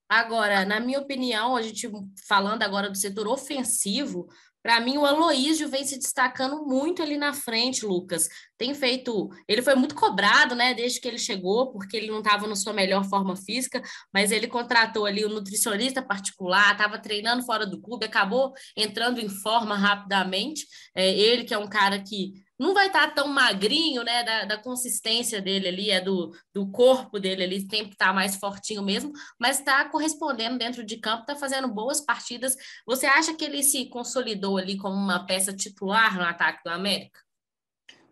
Agora, 0.09 0.65
na 0.65 0.79
minha 0.81 1.01
opinião, 1.01 1.57
a 1.57 1.63
gente 1.63 1.91
falando 2.29 2.63
agora 2.63 2.89
do 2.89 2.97
setor 2.97 3.27
ofensivo, 3.27 4.29
para 4.67 4.81
mim, 4.81 4.99
o 4.99 5.07
Aloísio 5.07 5.69
vem 5.69 5.85
se 5.85 5.97
destacando 5.97 6.67
muito 6.67 7.01
ali 7.01 7.17
na 7.17 7.33
frente, 7.33 7.87
Lucas. 7.87 8.29
Tem 8.59 8.75
feito. 8.75 9.31
Ele 9.47 9.63
foi 9.63 9.77
muito 9.77 9.95
cobrado, 9.95 10.57
né, 10.57 10.75
desde 10.75 11.01
que 11.01 11.07
ele 11.07 11.21
chegou, 11.21 11.71
porque 11.71 11.97
ele 11.97 12.09
não 12.09 12.19
estava 12.19 12.49
na 12.49 12.57
sua 12.57 12.73
melhor 12.73 13.05
forma 13.05 13.37
física, 13.37 13.81
mas 14.13 14.33
ele 14.33 14.49
contratou 14.49 15.07
ali 15.07 15.25
um 15.25 15.29
nutricionista 15.29 16.03
particular, 16.03 16.73
estava 16.73 16.99
treinando 16.99 17.47
fora 17.47 17.65
do 17.65 17.81
clube, 17.81 18.07
acabou 18.07 18.53
entrando 18.77 19.21
em 19.21 19.29
forma 19.29 19.77
rapidamente. 19.77 20.67
É, 20.97 21.17
ele, 21.17 21.45
que 21.45 21.55
é 21.55 21.59
um 21.59 21.69
cara 21.69 22.03
que 22.03 22.33
não 22.59 22.73
vai 22.73 22.87
estar 22.87 23.09
tá 23.09 23.15
tão 23.15 23.29
magrinho, 23.29 24.03
né? 24.03 24.23
Da, 24.25 24.45
da, 24.45 24.59
consistência 24.59 25.41
dele 25.41 25.69
ali, 25.69 25.91
é 25.91 26.01
do, 26.01 26.33
do 26.55 26.71
corpo 26.71 27.19
dele 27.19 27.45
ali, 27.45 27.69
tem 27.69 27.85
que 27.85 27.93
estar 27.93 28.09
tá 28.09 28.13
mais 28.13 28.37
fortinho 28.37 28.83
mesmo, 28.83 29.13
mas 29.39 29.59
está 29.59 29.89
correspondendo 29.89 30.59
dentro 30.59 30.85
de 30.85 30.97
campo, 30.97 31.23
está 31.23 31.37
fazendo 31.37 31.69
boas 31.69 32.01
partidas. 32.01 32.57
Você 32.87 33.07
acha 33.07 33.35
que 33.35 33.45
ele 33.45 33.63
se 33.63 33.89
consolidou 33.89 34.57
ali 34.57 34.77
como 34.77 34.95
uma 34.95 35.27
peça 35.27 35.55
titular 35.55 36.17
no 36.17 36.25
ataque 36.25 36.63
do 36.65 36.71
América? 36.71 37.21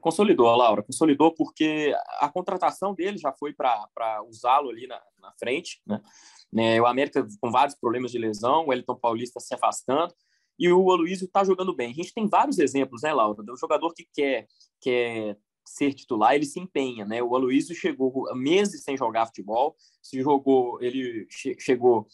Consolidou, 0.00 0.54
Laura, 0.54 0.82
consolidou 0.82 1.34
porque 1.34 1.96
a 2.20 2.28
contratação 2.28 2.94
dele 2.94 3.16
já 3.16 3.32
foi 3.32 3.54
para 3.54 4.22
usá-lo 4.28 4.68
ali 4.68 4.86
na, 4.86 5.00
na 5.18 5.32
frente, 5.38 5.80
né? 5.86 6.00
É, 6.56 6.80
o 6.80 6.86
América 6.86 7.26
com 7.40 7.50
vários 7.50 7.74
problemas 7.74 8.12
de 8.12 8.18
lesão, 8.18 8.66
o 8.66 8.72
Elton 8.72 8.94
Paulista 8.94 9.40
se 9.40 9.52
afastando, 9.54 10.14
e 10.58 10.70
o 10.70 10.90
Aloysio 10.90 11.26
está 11.26 11.44
jogando 11.44 11.74
bem. 11.74 11.90
A 11.90 11.94
gente 11.94 12.14
tem 12.14 12.28
vários 12.28 12.58
exemplos, 12.58 13.02
né, 13.02 13.12
Laura? 13.12 13.42
Do 13.42 13.56
jogador 13.56 13.92
que 13.92 14.06
quer, 14.12 14.46
quer 14.80 15.36
ser 15.66 15.94
titular, 15.94 16.34
ele 16.34 16.44
se 16.44 16.60
empenha, 16.60 17.04
né? 17.04 17.22
O 17.22 17.34
Aloysio 17.34 17.74
chegou 17.74 18.32
meses 18.34 18.82
sem 18.82 18.96
jogar 18.96 19.26
futebol, 19.26 19.76
se 20.02 20.22
jogou, 20.22 20.80
ele 20.82 21.26
che 21.26 21.56
chegou 21.58 22.06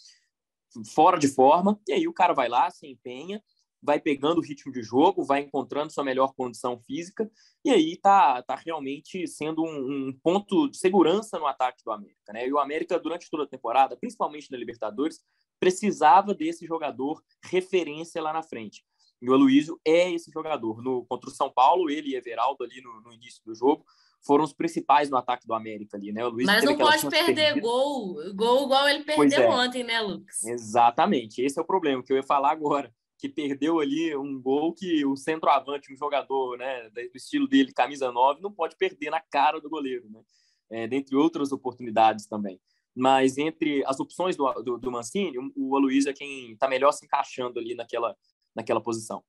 fora 0.94 1.18
de 1.18 1.28
forma, 1.28 1.78
e 1.88 1.92
aí 1.92 2.08
o 2.08 2.12
cara 2.12 2.32
vai 2.32 2.48
lá, 2.48 2.70
se 2.70 2.86
empenha, 2.86 3.42
vai 3.82 3.98
pegando 3.98 4.38
o 4.38 4.42
ritmo 4.42 4.72
de 4.72 4.82
jogo, 4.82 5.24
vai 5.24 5.40
encontrando 5.40 5.92
sua 5.92 6.04
melhor 6.04 6.32
condição 6.34 6.78
física, 6.80 7.30
e 7.64 7.70
aí 7.70 7.96
tá, 7.96 8.42
tá 8.42 8.54
realmente 8.54 9.26
sendo 9.26 9.64
um, 9.64 10.08
um 10.08 10.18
ponto 10.22 10.68
de 10.68 10.76
segurança 10.76 11.38
no 11.38 11.46
ataque 11.46 11.82
do 11.84 11.90
América, 11.90 12.32
né? 12.32 12.46
E 12.46 12.52
o 12.52 12.58
América, 12.58 12.98
durante 12.98 13.28
toda 13.30 13.44
a 13.44 13.48
temporada, 13.48 13.96
principalmente 13.96 14.50
na 14.50 14.58
Libertadores, 14.58 15.20
precisava 15.60 16.34
desse 16.34 16.66
jogador 16.66 17.22
referência 17.44 18.20
lá 18.20 18.32
na 18.32 18.42
frente. 18.42 18.82
E 19.22 19.28
o 19.28 19.34
Aloysio 19.34 19.78
é 19.84 20.10
esse 20.10 20.30
jogador. 20.30 20.82
No, 20.82 21.04
contra 21.04 21.28
o 21.28 21.32
São 21.32 21.50
Paulo, 21.52 21.90
ele 21.90 22.10
e 22.10 22.16
Everaldo 22.16 22.64
ali 22.64 22.80
no, 22.80 23.02
no 23.02 23.12
início 23.12 23.42
do 23.44 23.54
jogo 23.54 23.84
foram 24.22 24.44
os 24.44 24.52
principais 24.52 25.08
no 25.08 25.16
ataque 25.16 25.46
do 25.46 25.54
América 25.54 25.96
ali, 25.96 26.12
né? 26.12 26.24
O 26.24 26.30
Luiz 26.30 26.46
Mas 26.46 26.64
não 26.64 26.76
pode 26.76 27.08
perder 27.08 27.58
gol, 27.60 28.16
gol 28.34 28.64
igual 28.64 28.88
ele 28.88 29.04
perdeu 29.04 29.42
é. 29.42 29.48
ontem, 29.48 29.82
né, 29.82 30.00
Lucas? 30.00 30.44
Exatamente, 30.44 31.40
esse 31.42 31.58
é 31.58 31.62
o 31.62 31.66
problema 31.66 32.02
que 32.02 32.12
eu 32.12 32.16
ia 32.16 32.22
falar 32.22 32.50
agora, 32.50 32.92
que 33.18 33.28
perdeu 33.28 33.80
ali 33.80 34.14
um 34.16 34.40
gol 34.40 34.74
que 34.74 35.04
o 35.06 35.16
centroavante, 35.16 35.92
um 35.92 35.96
jogador, 35.96 36.58
né, 36.58 36.90
do 36.90 37.16
estilo 37.16 37.48
dele, 37.48 37.72
camisa 37.72 38.12
9, 38.12 38.40
não 38.42 38.52
pode 38.52 38.76
perder 38.76 39.10
na 39.10 39.20
cara 39.20 39.60
do 39.60 39.70
goleiro, 39.70 40.08
né? 40.10 40.20
É, 40.68 40.86
dentre 40.86 41.16
outras 41.16 41.50
oportunidades 41.50 42.26
também. 42.26 42.60
Mas 43.00 43.38
entre 43.38 43.82
as 43.86 43.98
opções 43.98 44.36
do, 44.36 44.52
do, 44.62 44.76
do 44.76 44.92
Mancini, 44.92 45.38
o 45.56 45.74
Aloysio 45.74 46.10
é 46.10 46.12
quem 46.12 46.52
está 46.52 46.68
melhor 46.68 46.92
se 46.92 47.06
encaixando 47.06 47.58
ali 47.58 47.74
naquela, 47.74 48.14
naquela 48.54 48.78
posição. 48.78 49.24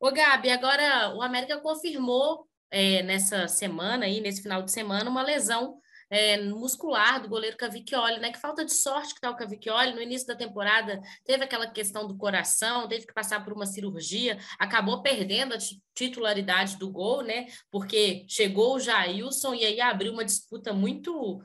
Ô, 0.00 0.10
Gabi, 0.10 0.48
agora 0.48 1.14
o 1.14 1.20
América 1.20 1.60
confirmou 1.60 2.48
é, 2.70 3.02
nessa 3.02 3.46
semana, 3.46 4.06
aí, 4.06 4.22
nesse 4.22 4.40
final 4.40 4.62
de 4.62 4.72
semana, 4.72 5.10
uma 5.10 5.22
lesão 5.22 5.78
é, 6.08 6.40
muscular 6.40 7.20
do 7.20 7.28
goleiro 7.28 7.58
Cavicchioli, 7.58 8.18
né? 8.18 8.32
Que 8.32 8.40
falta 8.40 8.64
de 8.64 8.72
sorte 8.72 9.14
que 9.14 9.20
tá 9.20 9.30
o 9.30 9.36
Cavicchioli. 9.36 9.92
No 9.92 10.00
início 10.00 10.26
da 10.26 10.34
temporada 10.34 11.02
teve 11.26 11.44
aquela 11.44 11.66
questão 11.66 12.08
do 12.08 12.16
coração, 12.16 12.88
teve 12.88 13.06
que 13.06 13.12
passar 13.12 13.44
por 13.44 13.52
uma 13.52 13.66
cirurgia, 13.66 14.38
acabou 14.58 15.02
perdendo 15.02 15.52
a 15.52 15.58
titularidade 15.94 16.78
do 16.78 16.90
gol, 16.90 17.22
né? 17.22 17.48
Porque 17.70 18.24
chegou 18.28 18.76
o 18.76 18.80
Jailson 18.80 19.52
e 19.54 19.64
aí 19.66 19.80
abriu 19.80 20.12
uma 20.12 20.24
disputa 20.24 20.72
muito 20.72 21.42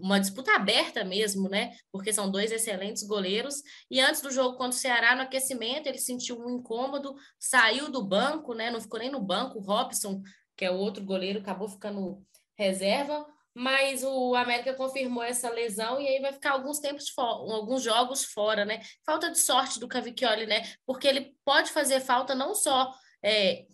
uma 0.00 0.20
disputa 0.20 0.52
aberta 0.52 1.04
mesmo, 1.04 1.48
né? 1.48 1.72
Porque 1.90 2.12
são 2.12 2.30
dois 2.30 2.52
excelentes 2.52 3.02
goleiros. 3.02 3.62
E 3.90 4.00
antes 4.00 4.20
do 4.20 4.30
jogo 4.30 4.56
contra 4.56 4.76
o 4.76 4.80
Ceará, 4.80 5.14
no 5.14 5.22
aquecimento, 5.22 5.86
ele 5.86 5.98
sentiu 5.98 6.38
um 6.38 6.50
incômodo, 6.58 7.14
saiu 7.38 7.90
do 7.90 8.04
banco, 8.04 8.54
né? 8.54 8.70
Não 8.70 8.80
ficou 8.80 9.00
nem 9.00 9.10
no 9.10 9.20
banco. 9.20 9.58
O 9.58 9.62
Robson, 9.62 10.22
que 10.56 10.64
é 10.64 10.70
o 10.70 10.76
outro 10.76 11.04
goleiro, 11.04 11.40
acabou 11.40 11.68
ficando 11.68 12.22
reserva. 12.56 13.26
Mas 13.56 14.02
o 14.02 14.34
América 14.34 14.74
confirmou 14.74 15.22
essa 15.22 15.48
lesão 15.48 16.00
e 16.00 16.08
aí 16.08 16.20
vai 16.20 16.32
ficar 16.32 16.52
alguns 16.52 16.80
tempos 16.80 17.12
alguns 17.16 17.84
jogos 17.84 18.24
fora, 18.24 18.64
né? 18.64 18.80
Falta 19.06 19.30
de 19.30 19.38
sorte 19.38 19.78
do 19.78 19.86
Cavicchioli, 19.86 20.44
né? 20.44 20.62
Porque 20.84 21.06
ele 21.06 21.36
pode 21.44 21.70
fazer 21.70 22.00
falta 22.00 22.34
não 22.34 22.52
só 22.52 22.92
é, 23.22 23.64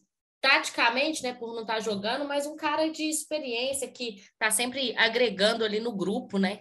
taticamente, 0.41 1.23
né, 1.23 1.35
por 1.35 1.55
não 1.55 1.63
estar 1.63 1.75
tá 1.75 1.81
jogando, 1.81 2.27
mas 2.27 2.47
um 2.47 2.57
cara 2.57 2.89
de 2.91 3.05
experiência 3.05 3.89
que 3.89 4.17
está 4.17 4.51
sempre 4.51 4.95
agregando 4.97 5.65
ali 5.65 5.81
no 5.81 5.95
grupo, 5.95 6.39
né? 6.39 6.61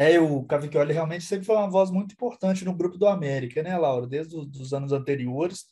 É, 0.00 0.20
o 0.20 0.44
Cavicchioli 0.44 0.92
realmente 0.92 1.24
sempre 1.24 1.44
foi 1.44 1.56
uma 1.56 1.68
voz 1.68 1.90
muito 1.90 2.12
importante 2.12 2.64
no 2.64 2.72
grupo 2.72 2.96
do 2.96 3.06
América, 3.06 3.62
né, 3.64 3.76
Laura? 3.76 4.06
Desde 4.06 4.36
os 4.36 4.72
anos 4.72 4.92
anteriores, 4.92 5.64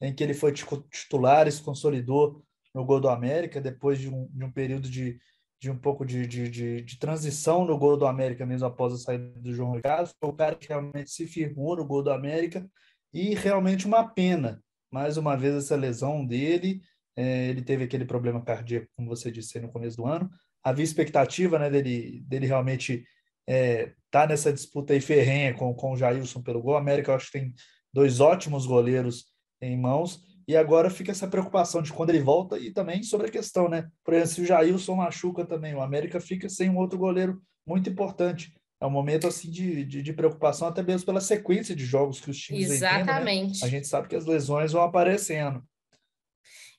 em 0.00 0.14
que 0.14 0.24
ele 0.24 0.32
foi 0.32 0.52
titular 0.52 1.46
e 1.46 1.52
se 1.52 1.62
consolidou 1.62 2.42
no 2.74 2.84
gol 2.84 2.98
do 2.98 3.10
América, 3.10 3.60
depois 3.60 3.98
de 3.98 4.08
um, 4.08 4.26
de 4.32 4.42
um 4.42 4.50
período 4.50 4.88
de, 4.88 5.18
de 5.60 5.70
um 5.70 5.76
pouco 5.76 6.04
de, 6.04 6.26
de, 6.26 6.48
de, 6.48 6.80
de, 6.80 6.98
transição 6.98 7.66
no 7.66 7.76
gol 7.76 7.98
do 7.98 8.06
América, 8.06 8.46
mesmo 8.46 8.66
após 8.66 8.94
a 8.94 8.96
saída 8.96 9.28
do 9.38 9.52
João 9.52 9.74
Ricardo. 9.74 10.10
Foi 10.18 10.30
o 10.30 10.34
cara 10.34 10.56
que 10.56 10.68
realmente 10.68 11.10
se 11.10 11.26
firmou 11.26 11.76
no 11.76 11.84
gol 11.84 12.02
do 12.02 12.10
América 12.10 12.66
e 13.12 13.34
realmente 13.34 13.86
uma 13.86 14.08
pena 14.08 14.63
mais 14.94 15.16
uma 15.16 15.36
vez 15.36 15.56
essa 15.56 15.74
lesão 15.74 16.24
dele. 16.24 16.80
É, 17.16 17.48
ele 17.48 17.62
teve 17.62 17.82
aquele 17.82 18.04
problema 18.04 18.40
cardíaco, 18.40 18.86
como 18.94 19.08
você 19.08 19.28
disse 19.28 19.58
no 19.58 19.68
começo 19.68 19.96
do 19.96 20.06
ano. 20.06 20.30
Havia 20.62 20.84
expectativa 20.84 21.58
né, 21.58 21.68
dele, 21.68 22.22
dele 22.24 22.46
realmente 22.46 23.04
é, 23.44 23.92
tá 24.08 24.24
nessa 24.24 24.52
disputa 24.52 24.92
aí 24.92 25.00
ferrenha 25.00 25.52
com, 25.52 25.74
com 25.74 25.92
o 25.92 25.96
Jailson 25.96 26.40
pelo 26.40 26.62
gol. 26.62 26.76
A 26.76 26.78
América, 26.78 27.10
eu 27.10 27.16
acho 27.16 27.26
que 27.26 27.40
tem 27.40 27.52
dois 27.92 28.20
ótimos 28.20 28.66
goleiros 28.66 29.24
em 29.60 29.76
mãos. 29.76 30.22
E 30.46 30.56
agora 30.56 30.88
fica 30.88 31.10
essa 31.10 31.26
preocupação 31.26 31.82
de 31.82 31.92
quando 31.92 32.10
ele 32.10 32.20
volta 32.20 32.56
e 32.56 32.72
também 32.72 33.02
sobre 33.02 33.26
a 33.26 33.32
questão, 33.32 33.68
né? 33.68 33.88
Por 34.04 34.14
exemplo, 34.14 34.30
se 34.30 34.42
o 34.42 34.46
Jailson 34.46 34.94
machuca 34.94 35.44
também, 35.44 35.74
o 35.74 35.82
América 35.82 36.20
fica 36.20 36.48
sem 36.48 36.70
um 36.70 36.76
outro 36.76 36.96
goleiro 36.96 37.42
muito 37.66 37.90
importante. 37.90 38.54
É 38.80 38.86
um 38.86 38.90
momento 38.90 39.26
assim 39.26 39.50
de, 39.50 39.84
de, 39.84 40.02
de 40.02 40.12
preocupação, 40.12 40.68
até 40.68 40.82
mesmo 40.82 41.06
pela 41.06 41.20
sequência 41.20 41.74
de 41.74 41.84
jogos 41.84 42.20
que 42.20 42.30
os 42.30 42.38
times 42.38 42.70
Exatamente. 42.70 43.22
Entendem, 43.22 43.46
né? 43.46 43.58
A 43.62 43.68
gente 43.68 43.86
sabe 43.86 44.08
que 44.08 44.16
as 44.16 44.26
lesões 44.26 44.72
vão 44.72 44.82
aparecendo. 44.82 45.62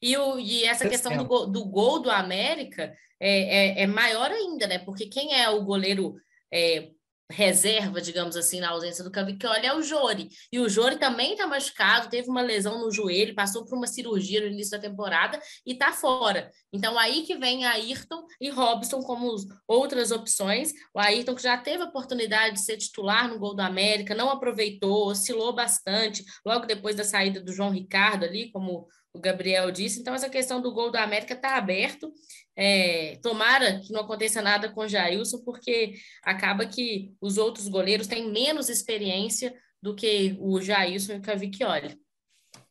E, 0.02 0.16
o, 0.18 0.40
e 0.40 0.66
essa 0.66 0.88
questão 0.88 1.16
do, 1.16 1.26
gol, 1.26 1.48
do 1.48 1.66
gol 1.66 2.02
do 2.02 2.12
América 2.12 2.94
é, 3.20 3.80
é, 3.80 3.84
é, 3.84 3.88
maior 3.88 4.30
ainda, 4.30 4.68
né? 4.68 4.80
Porque 4.80 5.08
quem 5.08 5.34
é 5.34 5.50
o 5.50 5.64
goleiro 5.64 6.16
é, 6.52 6.90
reserva, 7.32 8.00
digamos 8.00 8.36
assim, 8.36 8.60
na 8.60 8.70
ausência 8.70 9.04
do 9.04 9.12
Cavicchioli 9.12 9.66
é 9.66 9.76
o 9.76 9.82
Jori. 9.82 10.30
E 10.52 10.60
o 10.60 10.70
Jori 10.70 10.98
também 10.98 11.34
está 11.34 11.48
machucado, 11.48 12.10
teve 12.10 12.30
uma 12.30 12.42
lesão 12.42 12.80
no 12.80 12.92
joelho, 12.92 13.34
passou 13.34 13.66
por 13.66 13.78
uma 13.78 13.88
cirurgia 13.88 14.42
no 14.42 14.48
início 14.48 14.72
da 14.72 14.80
temporada 14.80 15.40
e 15.66 15.74
está 15.74 15.92
fora. 15.92 16.52
Então 16.72 16.98
aí 16.98 17.24
que 17.24 17.36
vem 17.36 17.66
Ayrton 17.66 18.26
e 18.40 18.50
Robson 18.50 19.02
como 19.02 19.36
outras 19.68 20.12
opções. 20.12 20.72
O 20.94 21.00
Ayrton 21.00 21.36
que 21.36 21.44
já 21.44 21.58
teve 21.58 21.84
a 21.84 21.88
oportunidade 21.88 22.56
de 22.56 22.62
ser 22.62 22.78
titular 22.78 23.28
no 23.28 23.40
gol 23.40 23.56
do 23.56 23.62
América, 23.62 24.14
não 24.14 24.30
aproveitou, 24.30 25.08
oscilou 25.08 25.54
bastante, 25.54 26.24
logo 26.46 26.66
depois 26.66 26.96
da 26.96 27.04
saída 27.04 27.42
do 27.42 27.54
João 27.54 27.72
Ricardo 27.72 28.26
ali, 28.26 28.52
como 28.52 28.88
o 29.16 29.20
Gabriel 29.20 29.72
disse. 29.72 30.00
Então 30.00 30.14
essa 30.14 30.30
questão 30.30 30.62
do 30.62 30.74
gol 30.74 30.92
do 30.92 30.98
América 30.98 31.34
está 31.34 31.56
aberto 31.56 32.12
é, 32.56 33.18
tomara 33.22 33.80
que 33.80 33.92
não 33.92 34.02
aconteça 34.02 34.42
nada 34.42 34.70
com 34.72 34.82
o 34.82 34.88
Jailson, 34.88 35.40
porque 35.44 35.94
acaba 36.24 36.66
que 36.66 37.14
os 37.20 37.38
outros 37.38 37.68
goleiros 37.68 38.08
têm 38.08 38.32
menos 38.32 38.70
experiência 38.70 39.54
do 39.82 39.96
que 39.96 40.38
o 40.40 40.62
Jailson 40.62 41.14
e 41.14 41.18
o 41.18 41.22
Cavicchioli. 41.22 41.98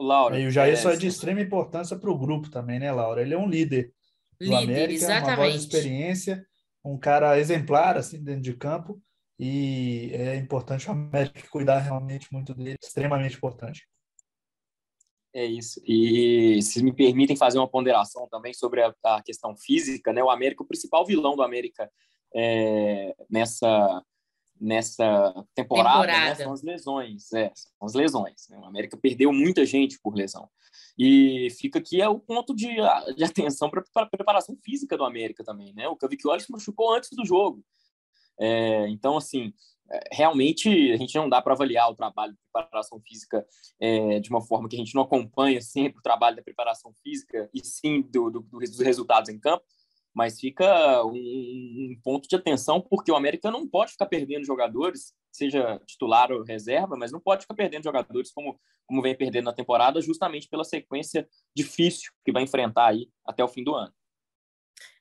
Laura. 0.01 0.39
E 0.39 0.47
o 0.47 0.51
Jailson 0.51 0.91
é, 0.91 0.95
é 0.95 0.97
de 0.97 1.07
extrema 1.07 1.41
importância 1.41 1.97
para 1.99 2.11
o 2.11 2.19
grupo 2.19 2.51
também, 2.51 2.79
né, 2.79 2.91
Laura? 2.91 3.23
Ele 3.23 3.35
é 3.35 3.39
um 3.39 3.49
líder 3.49 3.93
do 4.41 4.47
líder, 4.47 4.57
América, 4.57 4.93
exatamente. 4.93 5.29
uma 5.29 5.37
voz 5.37 5.53
de 5.53 5.59
experiência, 5.61 6.47
um 6.85 6.99
cara 6.99 7.39
exemplar 7.39 7.97
assim 7.97 8.23
dentro 8.23 8.43
de 8.43 8.55
campo 8.55 9.01
e 9.39 10.11
é 10.13 10.37
importante 10.37 10.89
o 10.89 10.93
América 10.93 11.49
cuidar 11.51 11.79
realmente 11.79 12.33
muito 12.33 12.55
dele, 12.55 12.77
extremamente 12.83 13.37
importante. 13.37 13.87
É 15.35 15.45
isso. 15.45 15.81
E 15.85 16.63
se 16.63 16.81
me 16.83 16.93
permitem 16.93 17.37
fazer 17.37 17.59
uma 17.59 17.69
ponderação 17.69 18.29
também 18.29 18.55
sobre 18.55 18.83
a, 18.83 18.95
a 19.05 19.21
questão 19.21 19.57
física, 19.57 20.13
né? 20.13 20.23
O 20.23 20.31
América, 20.31 20.63
o 20.63 20.67
principal 20.67 21.05
vilão 21.05 21.35
do 21.35 21.43
América 21.43 21.91
é, 22.35 23.15
nessa 23.29 24.03
nessa 24.61 25.45
temporada, 25.53 26.07
né? 26.07 26.13
temporada. 26.13 26.29
Né, 26.29 26.35
são 26.37 26.53
as 26.53 26.63
lesões, 26.63 27.33
é, 27.33 27.51
são 27.55 27.73
as 27.83 27.95
lesões. 27.95 28.49
Né? 28.49 28.59
O 28.59 28.65
América 28.65 28.97
perdeu 28.97 29.33
muita 29.33 29.67
gente 29.67 29.99
por 30.01 30.15
lesão. 30.15 30.49
E 30.97 31.49
fica 31.59 31.81
aqui 31.81 32.01
é 32.01 32.09
o 32.09 32.21
ponto 32.21 32.55
de, 32.55 32.69
de 33.17 33.25
atenção 33.25 33.69
para 33.69 33.83
a 33.97 34.07
preparação 34.07 34.57
física 34.65 34.97
do 34.97 35.05
América 35.05 35.43
também, 35.43 35.75
né? 35.75 35.89
O 35.89 35.97
Cavicchioli 35.97 36.41
se 36.41 36.53
machucou 36.53 36.95
antes 36.95 37.11
do 37.11 37.27
jogo. 37.27 37.65
É, 38.39 38.89
então, 38.89 39.17
assim, 39.17 39.53
realmente 40.13 40.93
a 40.93 40.97
gente 40.97 41.15
não 41.17 41.29
dá 41.29 41.41
para 41.43 41.53
avaliar 41.53 41.91
o 41.91 41.95
trabalho 41.95 42.33
de 42.33 42.39
preparação 42.53 43.01
física 43.01 43.47
é, 43.81 44.21
de 44.21 44.31
uma 44.31 44.41
forma 44.41 44.69
que 44.69 44.77
a 44.77 44.79
gente 44.79 44.95
não 44.95 45.03
acompanha 45.03 45.61
sempre 45.61 45.99
o 45.99 46.03
trabalho 46.03 46.37
da 46.37 46.43
preparação 46.43 46.93
física 47.03 47.51
e 47.53 47.65
sim 47.65 48.03
do, 48.03 48.31
do, 48.31 48.41
dos 48.41 48.81
resultados 48.81 49.29
em 49.29 49.39
campo, 49.39 49.65
mas 50.15 50.39
fica 50.39 51.05
um, 51.05 51.13
um, 51.13 52.01
ponto 52.03 52.29
de 52.29 52.37
atenção 52.37 52.81
porque 52.81 53.11
o 53.11 53.17
América 53.17 53.51
não 53.51 53.69
pode 53.69 53.93
ficar 53.93 54.07
perdendo 54.07 54.47
jogadores, 54.47 55.13
seja 55.33 55.81
titular 55.87 56.31
ou 56.31 56.45
reserva, 56.45 56.97
mas 56.97 57.11
não 57.11 57.21
pode 57.21 57.43
ficar 57.43 57.55
perdendo 57.55 57.85
jogadores 57.85 58.31
como, 58.33 58.59
como 58.87 59.03
vem 59.03 59.17
perdendo 59.17 59.47
na 59.47 59.53
temporada, 59.53 60.01
justamente 60.01 60.49
pela 60.49 60.65
sequência 60.65 61.29
difícil 61.55 62.13
que 62.25 62.33
vai 62.33 62.45
enfrentar 62.45 62.87
aí 62.87 63.09
até 63.27 63.43
o 63.43 63.49
fim 63.49 63.65
do 63.65 63.75
ano. 63.75 63.93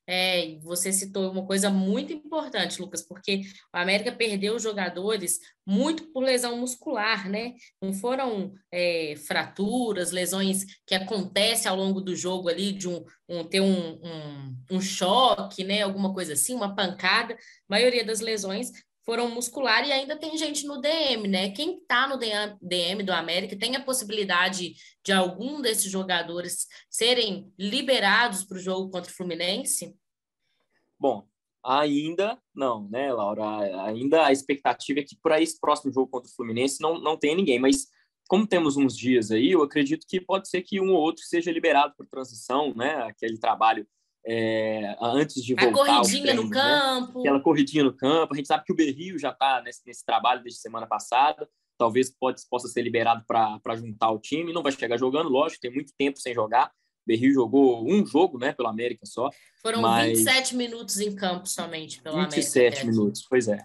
É, 0.05 0.57
você 0.61 0.91
citou 0.91 1.31
uma 1.31 1.45
coisa 1.45 1.69
muito 1.69 2.11
importante, 2.11 2.81
Lucas, 2.81 3.01
porque 3.01 3.41
o 3.73 3.77
América 3.77 4.11
perdeu 4.11 4.59
jogadores 4.59 5.39
muito 5.65 6.11
por 6.11 6.23
lesão 6.23 6.57
muscular, 6.57 7.29
né? 7.29 7.53
Não 7.81 7.93
foram 7.93 8.53
é, 8.71 9.15
fraturas, 9.15 10.11
lesões 10.11 10.65
que 10.85 10.93
acontecem 10.93 11.69
ao 11.69 11.77
longo 11.77 12.01
do 12.01 12.15
jogo 12.15 12.49
ali, 12.49 12.73
de 12.73 12.89
um, 12.89 13.03
um 13.29 13.43
ter 13.45 13.61
um, 13.61 13.93
um, 14.03 14.57
um 14.71 14.81
choque, 14.81 15.63
né? 15.63 15.81
Alguma 15.83 16.13
coisa 16.13 16.33
assim, 16.33 16.53
uma 16.53 16.75
pancada. 16.75 17.33
A 17.33 17.37
maioria 17.69 18.03
das 18.03 18.19
lesões 18.19 18.71
foram 19.05 19.29
muscular 19.29 19.85
e 19.87 19.91
ainda 19.91 20.17
tem 20.17 20.37
gente 20.37 20.65
no 20.65 20.79
DM, 20.79 21.27
né? 21.27 21.51
Quem 21.51 21.77
está 21.77 22.07
no 22.07 22.17
DM 22.17 23.03
do 23.03 23.11
América 23.11 23.57
tem 23.57 23.75
a 23.75 23.83
possibilidade 23.83 24.75
de 25.03 25.11
algum 25.11 25.61
desses 25.61 25.91
jogadores 25.91 26.67
serem 26.89 27.51
liberados 27.57 28.43
para 28.43 28.57
o 28.57 28.61
jogo 28.61 28.89
contra 28.89 29.11
o 29.11 29.15
Fluminense? 29.15 29.95
Bom, 30.97 31.27
ainda 31.63 32.37
não, 32.55 32.87
né, 32.89 33.11
Laura? 33.13 33.85
Ainda 33.85 34.25
a 34.25 34.31
expectativa 34.31 35.01
é 35.01 35.03
que 35.03 35.17
para 35.21 35.41
esse 35.41 35.59
próximo 35.59 35.91
jogo 35.93 36.09
contra 36.09 36.29
o 36.29 36.33
Fluminense 36.33 36.81
não, 36.81 36.99
não 36.99 37.17
tenha 37.17 37.35
ninguém, 37.35 37.59
mas 37.59 37.87
como 38.27 38.47
temos 38.47 38.77
uns 38.77 38.97
dias 38.97 39.31
aí, 39.31 39.51
eu 39.51 39.61
acredito 39.61 40.07
que 40.07 40.21
pode 40.21 40.49
ser 40.49 40.61
que 40.61 40.79
um 40.79 40.91
ou 40.93 41.01
outro 41.01 41.23
seja 41.23 41.51
liberado 41.51 41.93
por 41.97 42.07
transição, 42.07 42.73
né? 42.73 42.95
Aquele 43.03 43.37
trabalho 43.37 43.85
é, 44.25 44.95
antes 45.01 45.43
de 45.43 45.53
voltar. 45.53 45.69
A 45.69 45.99
corridinha 45.99 46.23
treinos, 46.23 46.45
no 46.45 46.49
né? 46.49 46.55
campo. 46.55 47.19
Aquela 47.19 47.39
corridinha 47.39 47.83
no 47.83 47.93
campo. 47.93 48.33
A 48.33 48.37
gente 48.37 48.47
sabe 48.47 48.63
que 48.63 48.71
o 48.71 48.75
Berrio 48.75 49.19
já 49.19 49.29
está 49.29 49.61
nesse, 49.61 49.81
nesse, 49.85 50.05
trabalho 50.05 50.41
desde 50.41 50.59
semana 50.59 50.87
passada. 50.87 51.47
Talvez 51.77 52.09
pode, 52.09 52.41
possa 52.49 52.67
ser 52.67 52.81
liberado 52.81 53.25
para 53.27 53.75
juntar 53.75 54.11
o 54.11 54.19
time. 54.19 54.53
Não 54.53 54.63
vai 54.63 54.71
chegar 54.71 54.97
jogando, 54.97 55.29
lógico, 55.29 55.61
tem 55.61 55.73
muito 55.73 55.93
tempo 55.97 56.19
sem 56.19 56.33
jogar. 56.33 56.67
O 56.67 57.07
Berrio 57.07 57.33
jogou 57.33 57.85
um 57.85 58.05
jogo, 58.05 58.37
né, 58.37 58.53
pelo 58.53 58.69
América 58.69 59.05
só. 59.05 59.29
Foram 59.61 59.81
mas... 59.81 60.19
27 60.19 60.55
minutos 60.55 60.99
em 60.99 61.13
campo 61.13 61.45
somente 61.47 62.01
pelo 62.01 62.15
27 62.15 62.57
América. 62.57 62.81
27 62.81 62.87
minutos, 62.87 63.25
pois 63.29 63.47
é. 63.49 63.57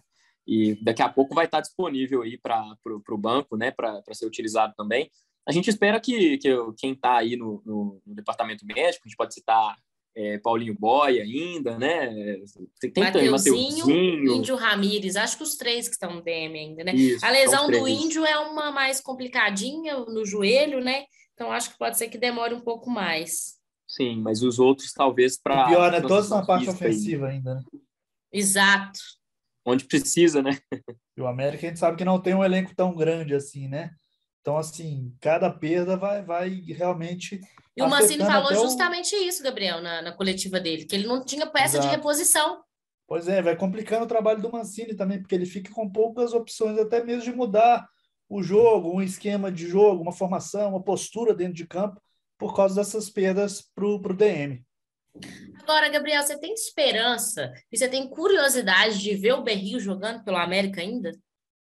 E 0.45 0.83
daqui 0.83 1.03
a 1.03 1.09
pouco 1.09 1.35
vai 1.35 1.45
estar 1.45 1.61
disponível 1.61 2.23
aí 2.23 2.39
para 2.39 2.75
o 2.87 3.19
banco, 3.19 3.57
né, 3.57 3.71
para 3.71 4.03
ser 4.13 4.27
utilizado 4.27 4.73
também. 4.77 5.11
A 5.47 5.53
gente 5.53 5.71
espera 5.71 6.01
que, 6.01 6.39
que 6.39 6.49
quem 6.77 6.93
está 6.93 7.17
aí 7.17 7.37
no, 7.37 7.63
no, 7.65 8.03
no, 8.05 8.15
departamento 8.15 8.67
médico, 8.67 9.03
a 9.05 9.09
gente 9.09 9.17
pode 9.17 9.35
citar 9.35 9.77
é, 10.19 10.37
Paulinho 10.37 10.75
Boy 10.75 11.21
ainda, 11.21 11.79
né? 11.79 12.41
Tem, 12.81 12.91
tem 12.91 13.05
Mateuzinho, 13.05 13.89
Índio 13.89 14.57
Ramírez, 14.57 15.15
acho 15.15 15.37
que 15.37 15.45
os 15.45 15.55
três 15.55 15.87
que 15.87 15.95
estão 15.95 16.13
no 16.13 16.23
DM 16.23 16.59
ainda, 16.59 16.83
né? 16.83 16.93
Isso, 16.93 17.25
a 17.25 17.31
lesão 17.31 17.71
do 17.71 17.87
Índio 17.87 18.27
é 18.27 18.37
uma 18.37 18.73
mais 18.73 19.01
complicadinha 19.01 19.97
no 19.97 20.27
joelho, 20.27 20.81
né? 20.81 21.05
Então 21.35 21.53
acho 21.53 21.71
que 21.71 21.79
pode 21.79 21.97
ser 21.97 22.09
que 22.09 22.19
demore 22.19 22.53
um 22.53 22.61
pouco 22.61 22.91
mais. 22.91 23.59
Sim, 23.87 24.21
mas 24.21 24.43
os 24.43 24.59
outros 24.59 24.93
talvez 24.93 25.41
para. 25.41 25.69
Pior, 25.69 25.93
né? 25.93 26.01
Todos 26.01 26.31
na 26.31 26.45
parte 26.45 26.69
ofensiva 26.69 27.29
ainda, 27.29 27.55
né? 27.55 27.63
Exato. 28.33 28.99
Onde 29.65 29.85
precisa, 29.85 30.43
né? 30.43 30.59
E 31.17 31.21
o 31.21 31.29
América 31.29 31.65
a 31.65 31.69
gente 31.69 31.79
sabe 31.79 31.97
que 31.97 32.05
não 32.05 32.21
tem 32.21 32.35
um 32.35 32.45
elenco 32.45 32.75
tão 32.75 32.93
grande 32.93 33.35
assim, 33.35 33.69
né? 33.69 33.93
Então, 34.49 34.57
assim, 34.57 35.15
cada 35.21 35.51
perda 35.51 35.95
vai, 35.95 36.23
vai 36.23 36.49
realmente. 36.49 37.39
E 37.77 37.83
o 37.83 37.87
Mancini 37.87 38.25
falou 38.25 38.55
justamente 38.55 39.15
o... 39.15 39.19
isso, 39.19 39.43
Gabriel, 39.43 39.83
na, 39.83 40.01
na 40.01 40.13
coletiva 40.13 40.59
dele, 40.59 40.87
que 40.87 40.97
ele 40.97 41.07
não 41.07 41.23
tinha 41.23 41.47
peça 41.47 41.77
Exato. 41.77 41.87
de 41.87 41.95
reposição. 41.95 42.63
Pois 43.07 43.29
é, 43.29 43.43
vai 43.43 43.55
complicando 43.55 44.07
o 44.07 44.09
trabalho 44.09 44.41
do 44.41 44.51
Mancini 44.51 44.97
também, 44.97 45.21
porque 45.21 45.35
ele 45.35 45.45
fica 45.45 45.71
com 45.71 45.87
poucas 45.93 46.33
opções, 46.33 46.79
até 46.79 47.05
mesmo 47.05 47.25
de 47.25 47.37
mudar 47.37 47.87
o 48.27 48.43
jogo, 48.43 48.97
um 48.97 49.03
esquema 49.03 49.53
de 49.53 49.69
jogo, 49.69 50.01
uma 50.01 50.13
formação, 50.13 50.71
uma 50.71 50.83
postura 50.83 51.35
dentro 51.35 51.53
de 51.53 51.67
campo, 51.67 52.01
por 52.39 52.57
causa 52.57 52.77
dessas 52.77 53.11
perdas 53.11 53.61
para 53.75 53.85
o 53.85 54.15
DM. 54.15 54.65
Agora, 55.63 55.91
Gabriel, 55.91 56.23
você 56.23 56.39
tem 56.39 56.55
esperança 56.55 57.53
e 57.71 57.77
você 57.77 57.87
tem 57.87 58.09
curiosidade 58.09 58.99
de 58.99 59.15
ver 59.15 59.35
o 59.35 59.43
Berrio 59.43 59.79
jogando 59.79 60.25
pelo 60.25 60.39
América 60.39 60.81
ainda? 60.81 61.13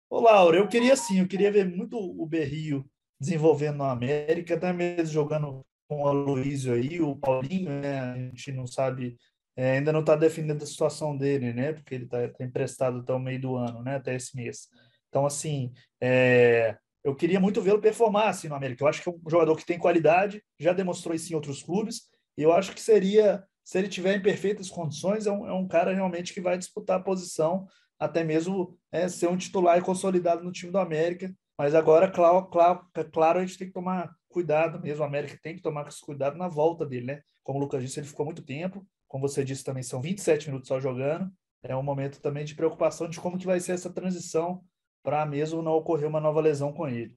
Ô, 0.09 0.21
Laura, 0.21 0.57
eu 0.59 0.69
queria 0.69 0.95
sim, 0.97 1.19
eu 1.21 1.27
queria 1.27 1.51
ver 1.51 1.67
muito 1.67 1.99
o 1.99 2.27
Berrio 2.27 2.89
desenvolvendo 3.21 3.79
na 3.79 3.91
América, 3.91 4.55
até 4.55 4.73
mesmo 4.73 5.13
jogando 5.13 5.65
com 5.89 6.03
o 6.03 6.09
Aloysio 6.09 6.75
aí, 6.75 7.01
o 7.01 7.17
Paulinho, 7.17 7.71
né? 7.81 8.01
A 8.01 8.17
gente 8.17 8.53
não 8.53 8.67
sabe, 8.67 9.17
é, 9.57 9.73
ainda 9.73 9.93
não 9.93 10.01
está 10.01 10.15
definindo 10.15 10.63
a 10.63 10.67
situação 10.67 11.17
dele, 11.17 11.53
né? 11.53 11.73
Porque 11.73 11.95
ele 11.95 12.05
está 12.05 12.29
tá 12.29 12.45
emprestado 12.45 13.01
até 13.01 13.13
o 13.13 13.19
meio 13.19 13.41
do 13.41 13.57
ano, 13.57 13.83
né? 13.83 13.97
Até 13.97 14.15
esse 14.15 14.37
mês. 14.37 14.69
Então, 15.09 15.27
assim, 15.27 15.73
é, 16.01 16.77
eu 17.03 17.15
queria 17.15 17.41
muito 17.41 17.61
vê-lo 17.61 17.81
performar 17.81 18.29
assim 18.29 18.49
no 18.49 18.55
América. 18.55 18.85
Eu 18.85 18.89
acho 18.89 19.03
que 19.03 19.09
é 19.09 19.13
um 19.13 19.21
jogador 19.29 19.57
que 19.57 19.67
tem 19.67 19.79
qualidade, 19.79 20.43
já 20.59 20.73
demonstrou 20.73 21.15
isso 21.15 21.33
em 21.33 21.35
outros 21.37 21.63
clubes, 21.63 22.03
e 22.37 22.43
eu 22.43 22.53
acho 22.53 22.73
que 22.75 22.81
seria, 22.81 23.45
se 23.65 23.79
ele 23.79 23.89
tiver 23.89 24.15
em 24.17 24.23
perfeitas 24.23 24.69
condições, 24.69 25.27
é 25.27 25.33
um, 25.33 25.49
é 25.49 25.53
um 25.53 25.67
cara 25.67 25.93
realmente 25.93 26.33
que 26.33 26.41
vai 26.41 26.59
disputar 26.59 27.01
a 27.01 27.03
posição 27.03 27.67
até 27.99 28.23
mesmo 28.23 28.79
é, 28.93 29.09
ser 29.09 29.29
um 29.29 29.37
titular 29.37 29.79
e 29.79 29.83
consolidado 29.83 30.43
no 30.43 30.53
time 30.53 30.73
do 30.73 30.79
América. 30.79 31.35
Mas 31.59 31.75
agora, 31.75 32.11
claro, 32.11 32.47
claro, 32.47 32.87
claro, 33.13 33.39
a 33.39 33.47
gente 33.47 33.59
tem 33.59 33.69
que 33.69 33.73
tomar 33.73 34.15
cuidado 34.29 34.81
mesmo. 34.81 35.03
O 35.03 35.07
América 35.07 35.39
tem 35.43 35.57
que 35.57 35.63
tomar 35.63 35.89
cuidado 36.03 36.37
na 36.37 36.49
volta 36.49 36.85
dele, 36.85 37.07
né? 37.07 37.23
Como 37.43 37.59
o 37.59 37.63
Lucas 37.63 37.83
disse, 37.83 37.99
ele 37.99 38.07
ficou 38.07 38.27
muito 38.27 38.43
tempo. 38.43 38.87
Como 39.09 39.27
você 39.27 39.45
disse 39.45 39.65
também, 39.65 39.83
são 39.83 40.01
27 40.01 40.49
minutos 40.49 40.69
só 40.69 40.79
jogando. 40.79 41.31
É 41.63 41.75
um 41.75 41.83
momento 41.83 42.21
também 42.21 42.45
de 42.45 42.55
preocupação 42.55 43.09
de 43.09 43.19
como 43.19 43.39
que 43.39 43.47
vai 43.47 43.59
ser 43.61 43.73
essa 43.73 43.91
transição 43.91 44.63
para 45.03 45.25
mesmo 45.25 45.63
não 45.63 45.73
ocorrer 45.73 46.09
uma 46.09 46.21
nova 46.21 46.41
lesão 46.41 46.73
com 46.73 46.87
ele. 46.87 47.17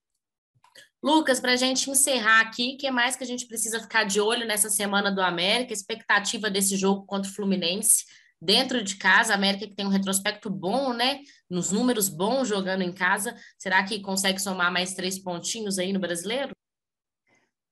Lucas, 1.01 1.39
para 1.39 1.53
a 1.53 1.55
gente 1.55 1.89
encerrar 1.89 2.41
aqui, 2.41 2.75
o 2.75 2.77
que 2.77 2.91
mais 2.91 3.15
que 3.15 3.23
a 3.23 3.27
gente 3.27 3.47
precisa 3.47 3.79
ficar 3.79 4.03
de 4.03 4.19
olho 4.19 4.45
nessa 4.45 4.69
semana 4.69 5.11
do 5.11 5.21
América? 5.21 5.73
Expectativa 5.73 6.49
desse 6.49 6.75
jogo 6.75 7.05
contra 7.05 7.29
o 7.29 7.33
Fluminense 7.33 8.05
dentro 8.41 8.83
de 8.83 8.95
casa, 8.95 9.33
a 9.33 9.35
América 9.35 9.67
que 9.67 9.75
tem 9.75 9.85
um 9.85 9.89
retrospecto 9.89 10.49
bom, 10.49 10.93
né? 10.93 11.21
Nos 11.49 11.71
números 11.71 12.07
bons 12.07 12.47
jogando 12.47 12.81
em 12.81 12.91
casa, 12.91 13.35
será 13.57 13.83
que 13.83 14.01
consegue 14.01 14.39
somar 14.39 14.71
mais 14.71 14.93
três 14.93 15.19
pontinhos 15.19 15.77
aí 15.77 15.91
no 15.91 15.99
brasileiro? 15.99 16.51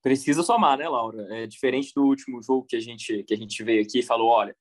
Precisa 0.01 0.43
somar, 0.43 0.77
né, 0.77 0.87
Laura? 0.87 1.27
É 1.35 1.47
diferente 1.47 1.91
do 1.95 2.03
último 2.03 2.41
jogo 2.41 2.65
que 2.67 2.75
a 2.75 2.79
gente 2.79 3.23
que 3.23 3.33
a 3.33 3.37
gente 3.37 3.63
veio 3.63 3.81
aqui 3.81 3.99
e 3.99 4.03
falou, 4.03 4.29
olha, 4.29 4.55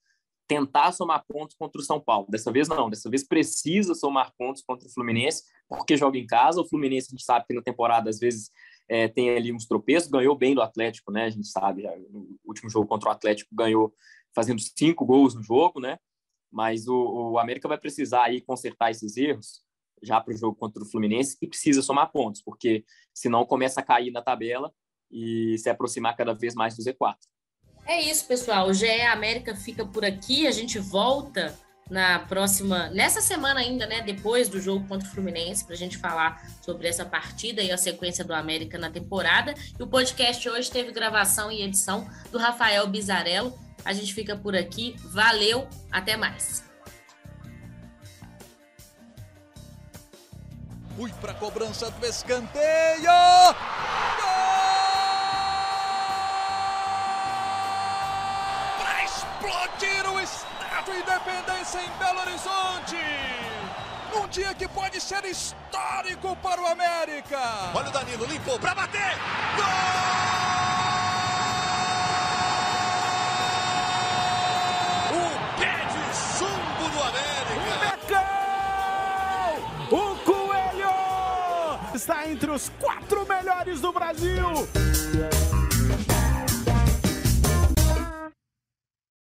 tentar 0.47 0.93
somar 0.93 1.25
pontos 1.27 1.57
contra 1.57 1.81
o 1.81 1.85
São 1.85 2.01
Paulo. 2.01 2.27
Dessa 2.31 2.53
vez 2.53 2.69
não, 2.69 2.89
dessa 2.89 3.11
vez 3.11 3.27
precisa 3.27 3.95
somar 3.95 4.33
pontos 4.39 4.63
contra 4.63 4.87
o 4.87 4.91
Fluminense, 4.91 5.43
porque 5.69 5.97
joga 5.97 6.19
em 6.19 6.27
casa. 6.27 6.61
O 6.61 6.69
Fluminense 6.69 7.09
a 7.09 7.11
gente 7.11 7.25
sabe 7.25 7.45
que 7.47 7.55
na 7.55 7.63
temporada 7.63 8.09
às 8.09 8.19
vezes 8.19 8.51
é, 8.89 9.09
tem 9.09 9.31
ali 9.31 9.53
uns 9.53 9.67
tropeços, 9.67 10.09
ganhou 10.09 10.37
bem 10.37 10.55
do 10.55 10.63
Atlético, 10.63 11.11
né? 11.11 11.25
A 11.25 11.31
gente 11.31 11.49
sabe, 11.49 11.83
já, 11.83 11.95
no 11.97 12.39
último 12.45 12.71
jogo 12.71 12.87
contra 12.87 13.09
o 13.09 13.13
Atlético 13.13 13.55
ganhou 13.55 13.93
fazendo 14.37 14.61
cinco 14.61 15.07
gols 15.07 15.35
no 15.35 15.43
jogo, 15.43 15.81
né? 15.81 15.99
Mas 16.53 16.87
o, 16.87 17.33
o 17.33 17.39
América 17.39 17.67
vai 17.67 17.79
precisar 17.79 18.25
aí 18.25 18.43
consertar 18.43 18.91
esses 18.91 19.17
erros 19.17 19.63
já 20.03 20.21
para 20.21 20.35
o 20.35 20.37
jogo 20.37 20.55
contra 20.55 20.83
o 20.83 20.87
Fluminense 20.87 21.39
e 21.41 21.47
precisa 21.47 21.81
somar 21.81 22.13
pontos, 22.13 22.43
porque 22.43 22.85
senão 23.15 23.47
começa 23.47 23.81
a 23.81 23.83
cair 23.83 24.11
na 24.11 24.21
tabela 24.21 24.71
e 25.11 25.57
se 25.57 25.71
aproximar 25.71 26.15
cada 26.15 26.35
vez 26.35 26.55
mais 26.55 26.77
do 26.77 26.83
Z4. 26.83 27.17
É 27.87 28.03
isso, 28.03 28.27
pessoal. 28.27 28.69
O 28.69 28.75
GE 28.75 29.01
América 29.03 29.57
fica 29.57 29.87
por 29.87 30.05
aqui. 30.05 30.47
A 30.47 30.51
gente 30.51 30.79
volta 30.79 31.59
na 31.89 32.19
próxima, 32.19 32.91
nessa 32.91 33.21
semana 33.21 33.61
ainda, 33.61 33.87
né, 33.87 34.03
depois 34.03 34.49
do 34.49 34.61
jogo 34.61 34.87
contra 34.89 35.09
o 35.09 35.11
Fluminense, 35.11 35.65
para 35.65 35.75
a 35.75 35.79
gente 35.79 35.97
falar 35.97 36.45
sobre 36.61 36.89
essa 36.89 37.05
partida 37.05 37.63
e 37.63 37.71
a 37.71 37.79
sequência 37.79 38.25
do 38.25 38.35
América 38.35 38.77
na 38.77 38.91
temporada. 38.91 39.55
E 39.79 39.83
o 39.83 39.87
podcast 39.87 40.47
hoje 40.49 40.71
teve 40.71 40.91
gravação 40.93 41.51
e 41.51 41.63
edição 41.63 42.07
do 42.31 42.39
Rafael 42.39 42.87
Bizarello. 42.89 43.66
A 43.85 43.93
gente 43.93 44.13
fica 44.13 44.37
por 44.37 44.57
aqui. 44.57 44.97
Valeu, 45.05 45.69
até 45.91 46.17
mais. 46.17 46.65
Fui 50.97 51.13
para 51.21 51.33
a 51.33 51.35
cobrança 51.35 51.91
do 51.91 52.07
escanteio. 52.07 53.11
Para 58.79 59.05
explodir 59.05 60.11
o 60.11 60.21
Estádio 60.21 60.95
Independência 60.95 61.83
em 61.83 61.91
Belo 61.99 62.21
Horizonte. 62.21 62.97
Num 64.15 64.27
dia 64.29 64.55
que 64.55 64.67
pode 64.69 64.99
ser 64.99 65.23
histórico 65.27 66.35
para 66.37 66.63
o 66.63 66.67
América. 66.67 67.39
Olha 67.75 67.91
o 67.91 67.93
Danilo, 67.93 68.25
limpou 68.25 68.59
para 68.59 68.75
bater. 68.75 69.17
Gol! 69.57 70.26
Está 82.07 82.31
entre 82.31 82.49
os 82.53 82.71
quatro 82.79 83.27
melhores 83.27 83.81
do 83.81 83.93
Brasil. 83.93 85.56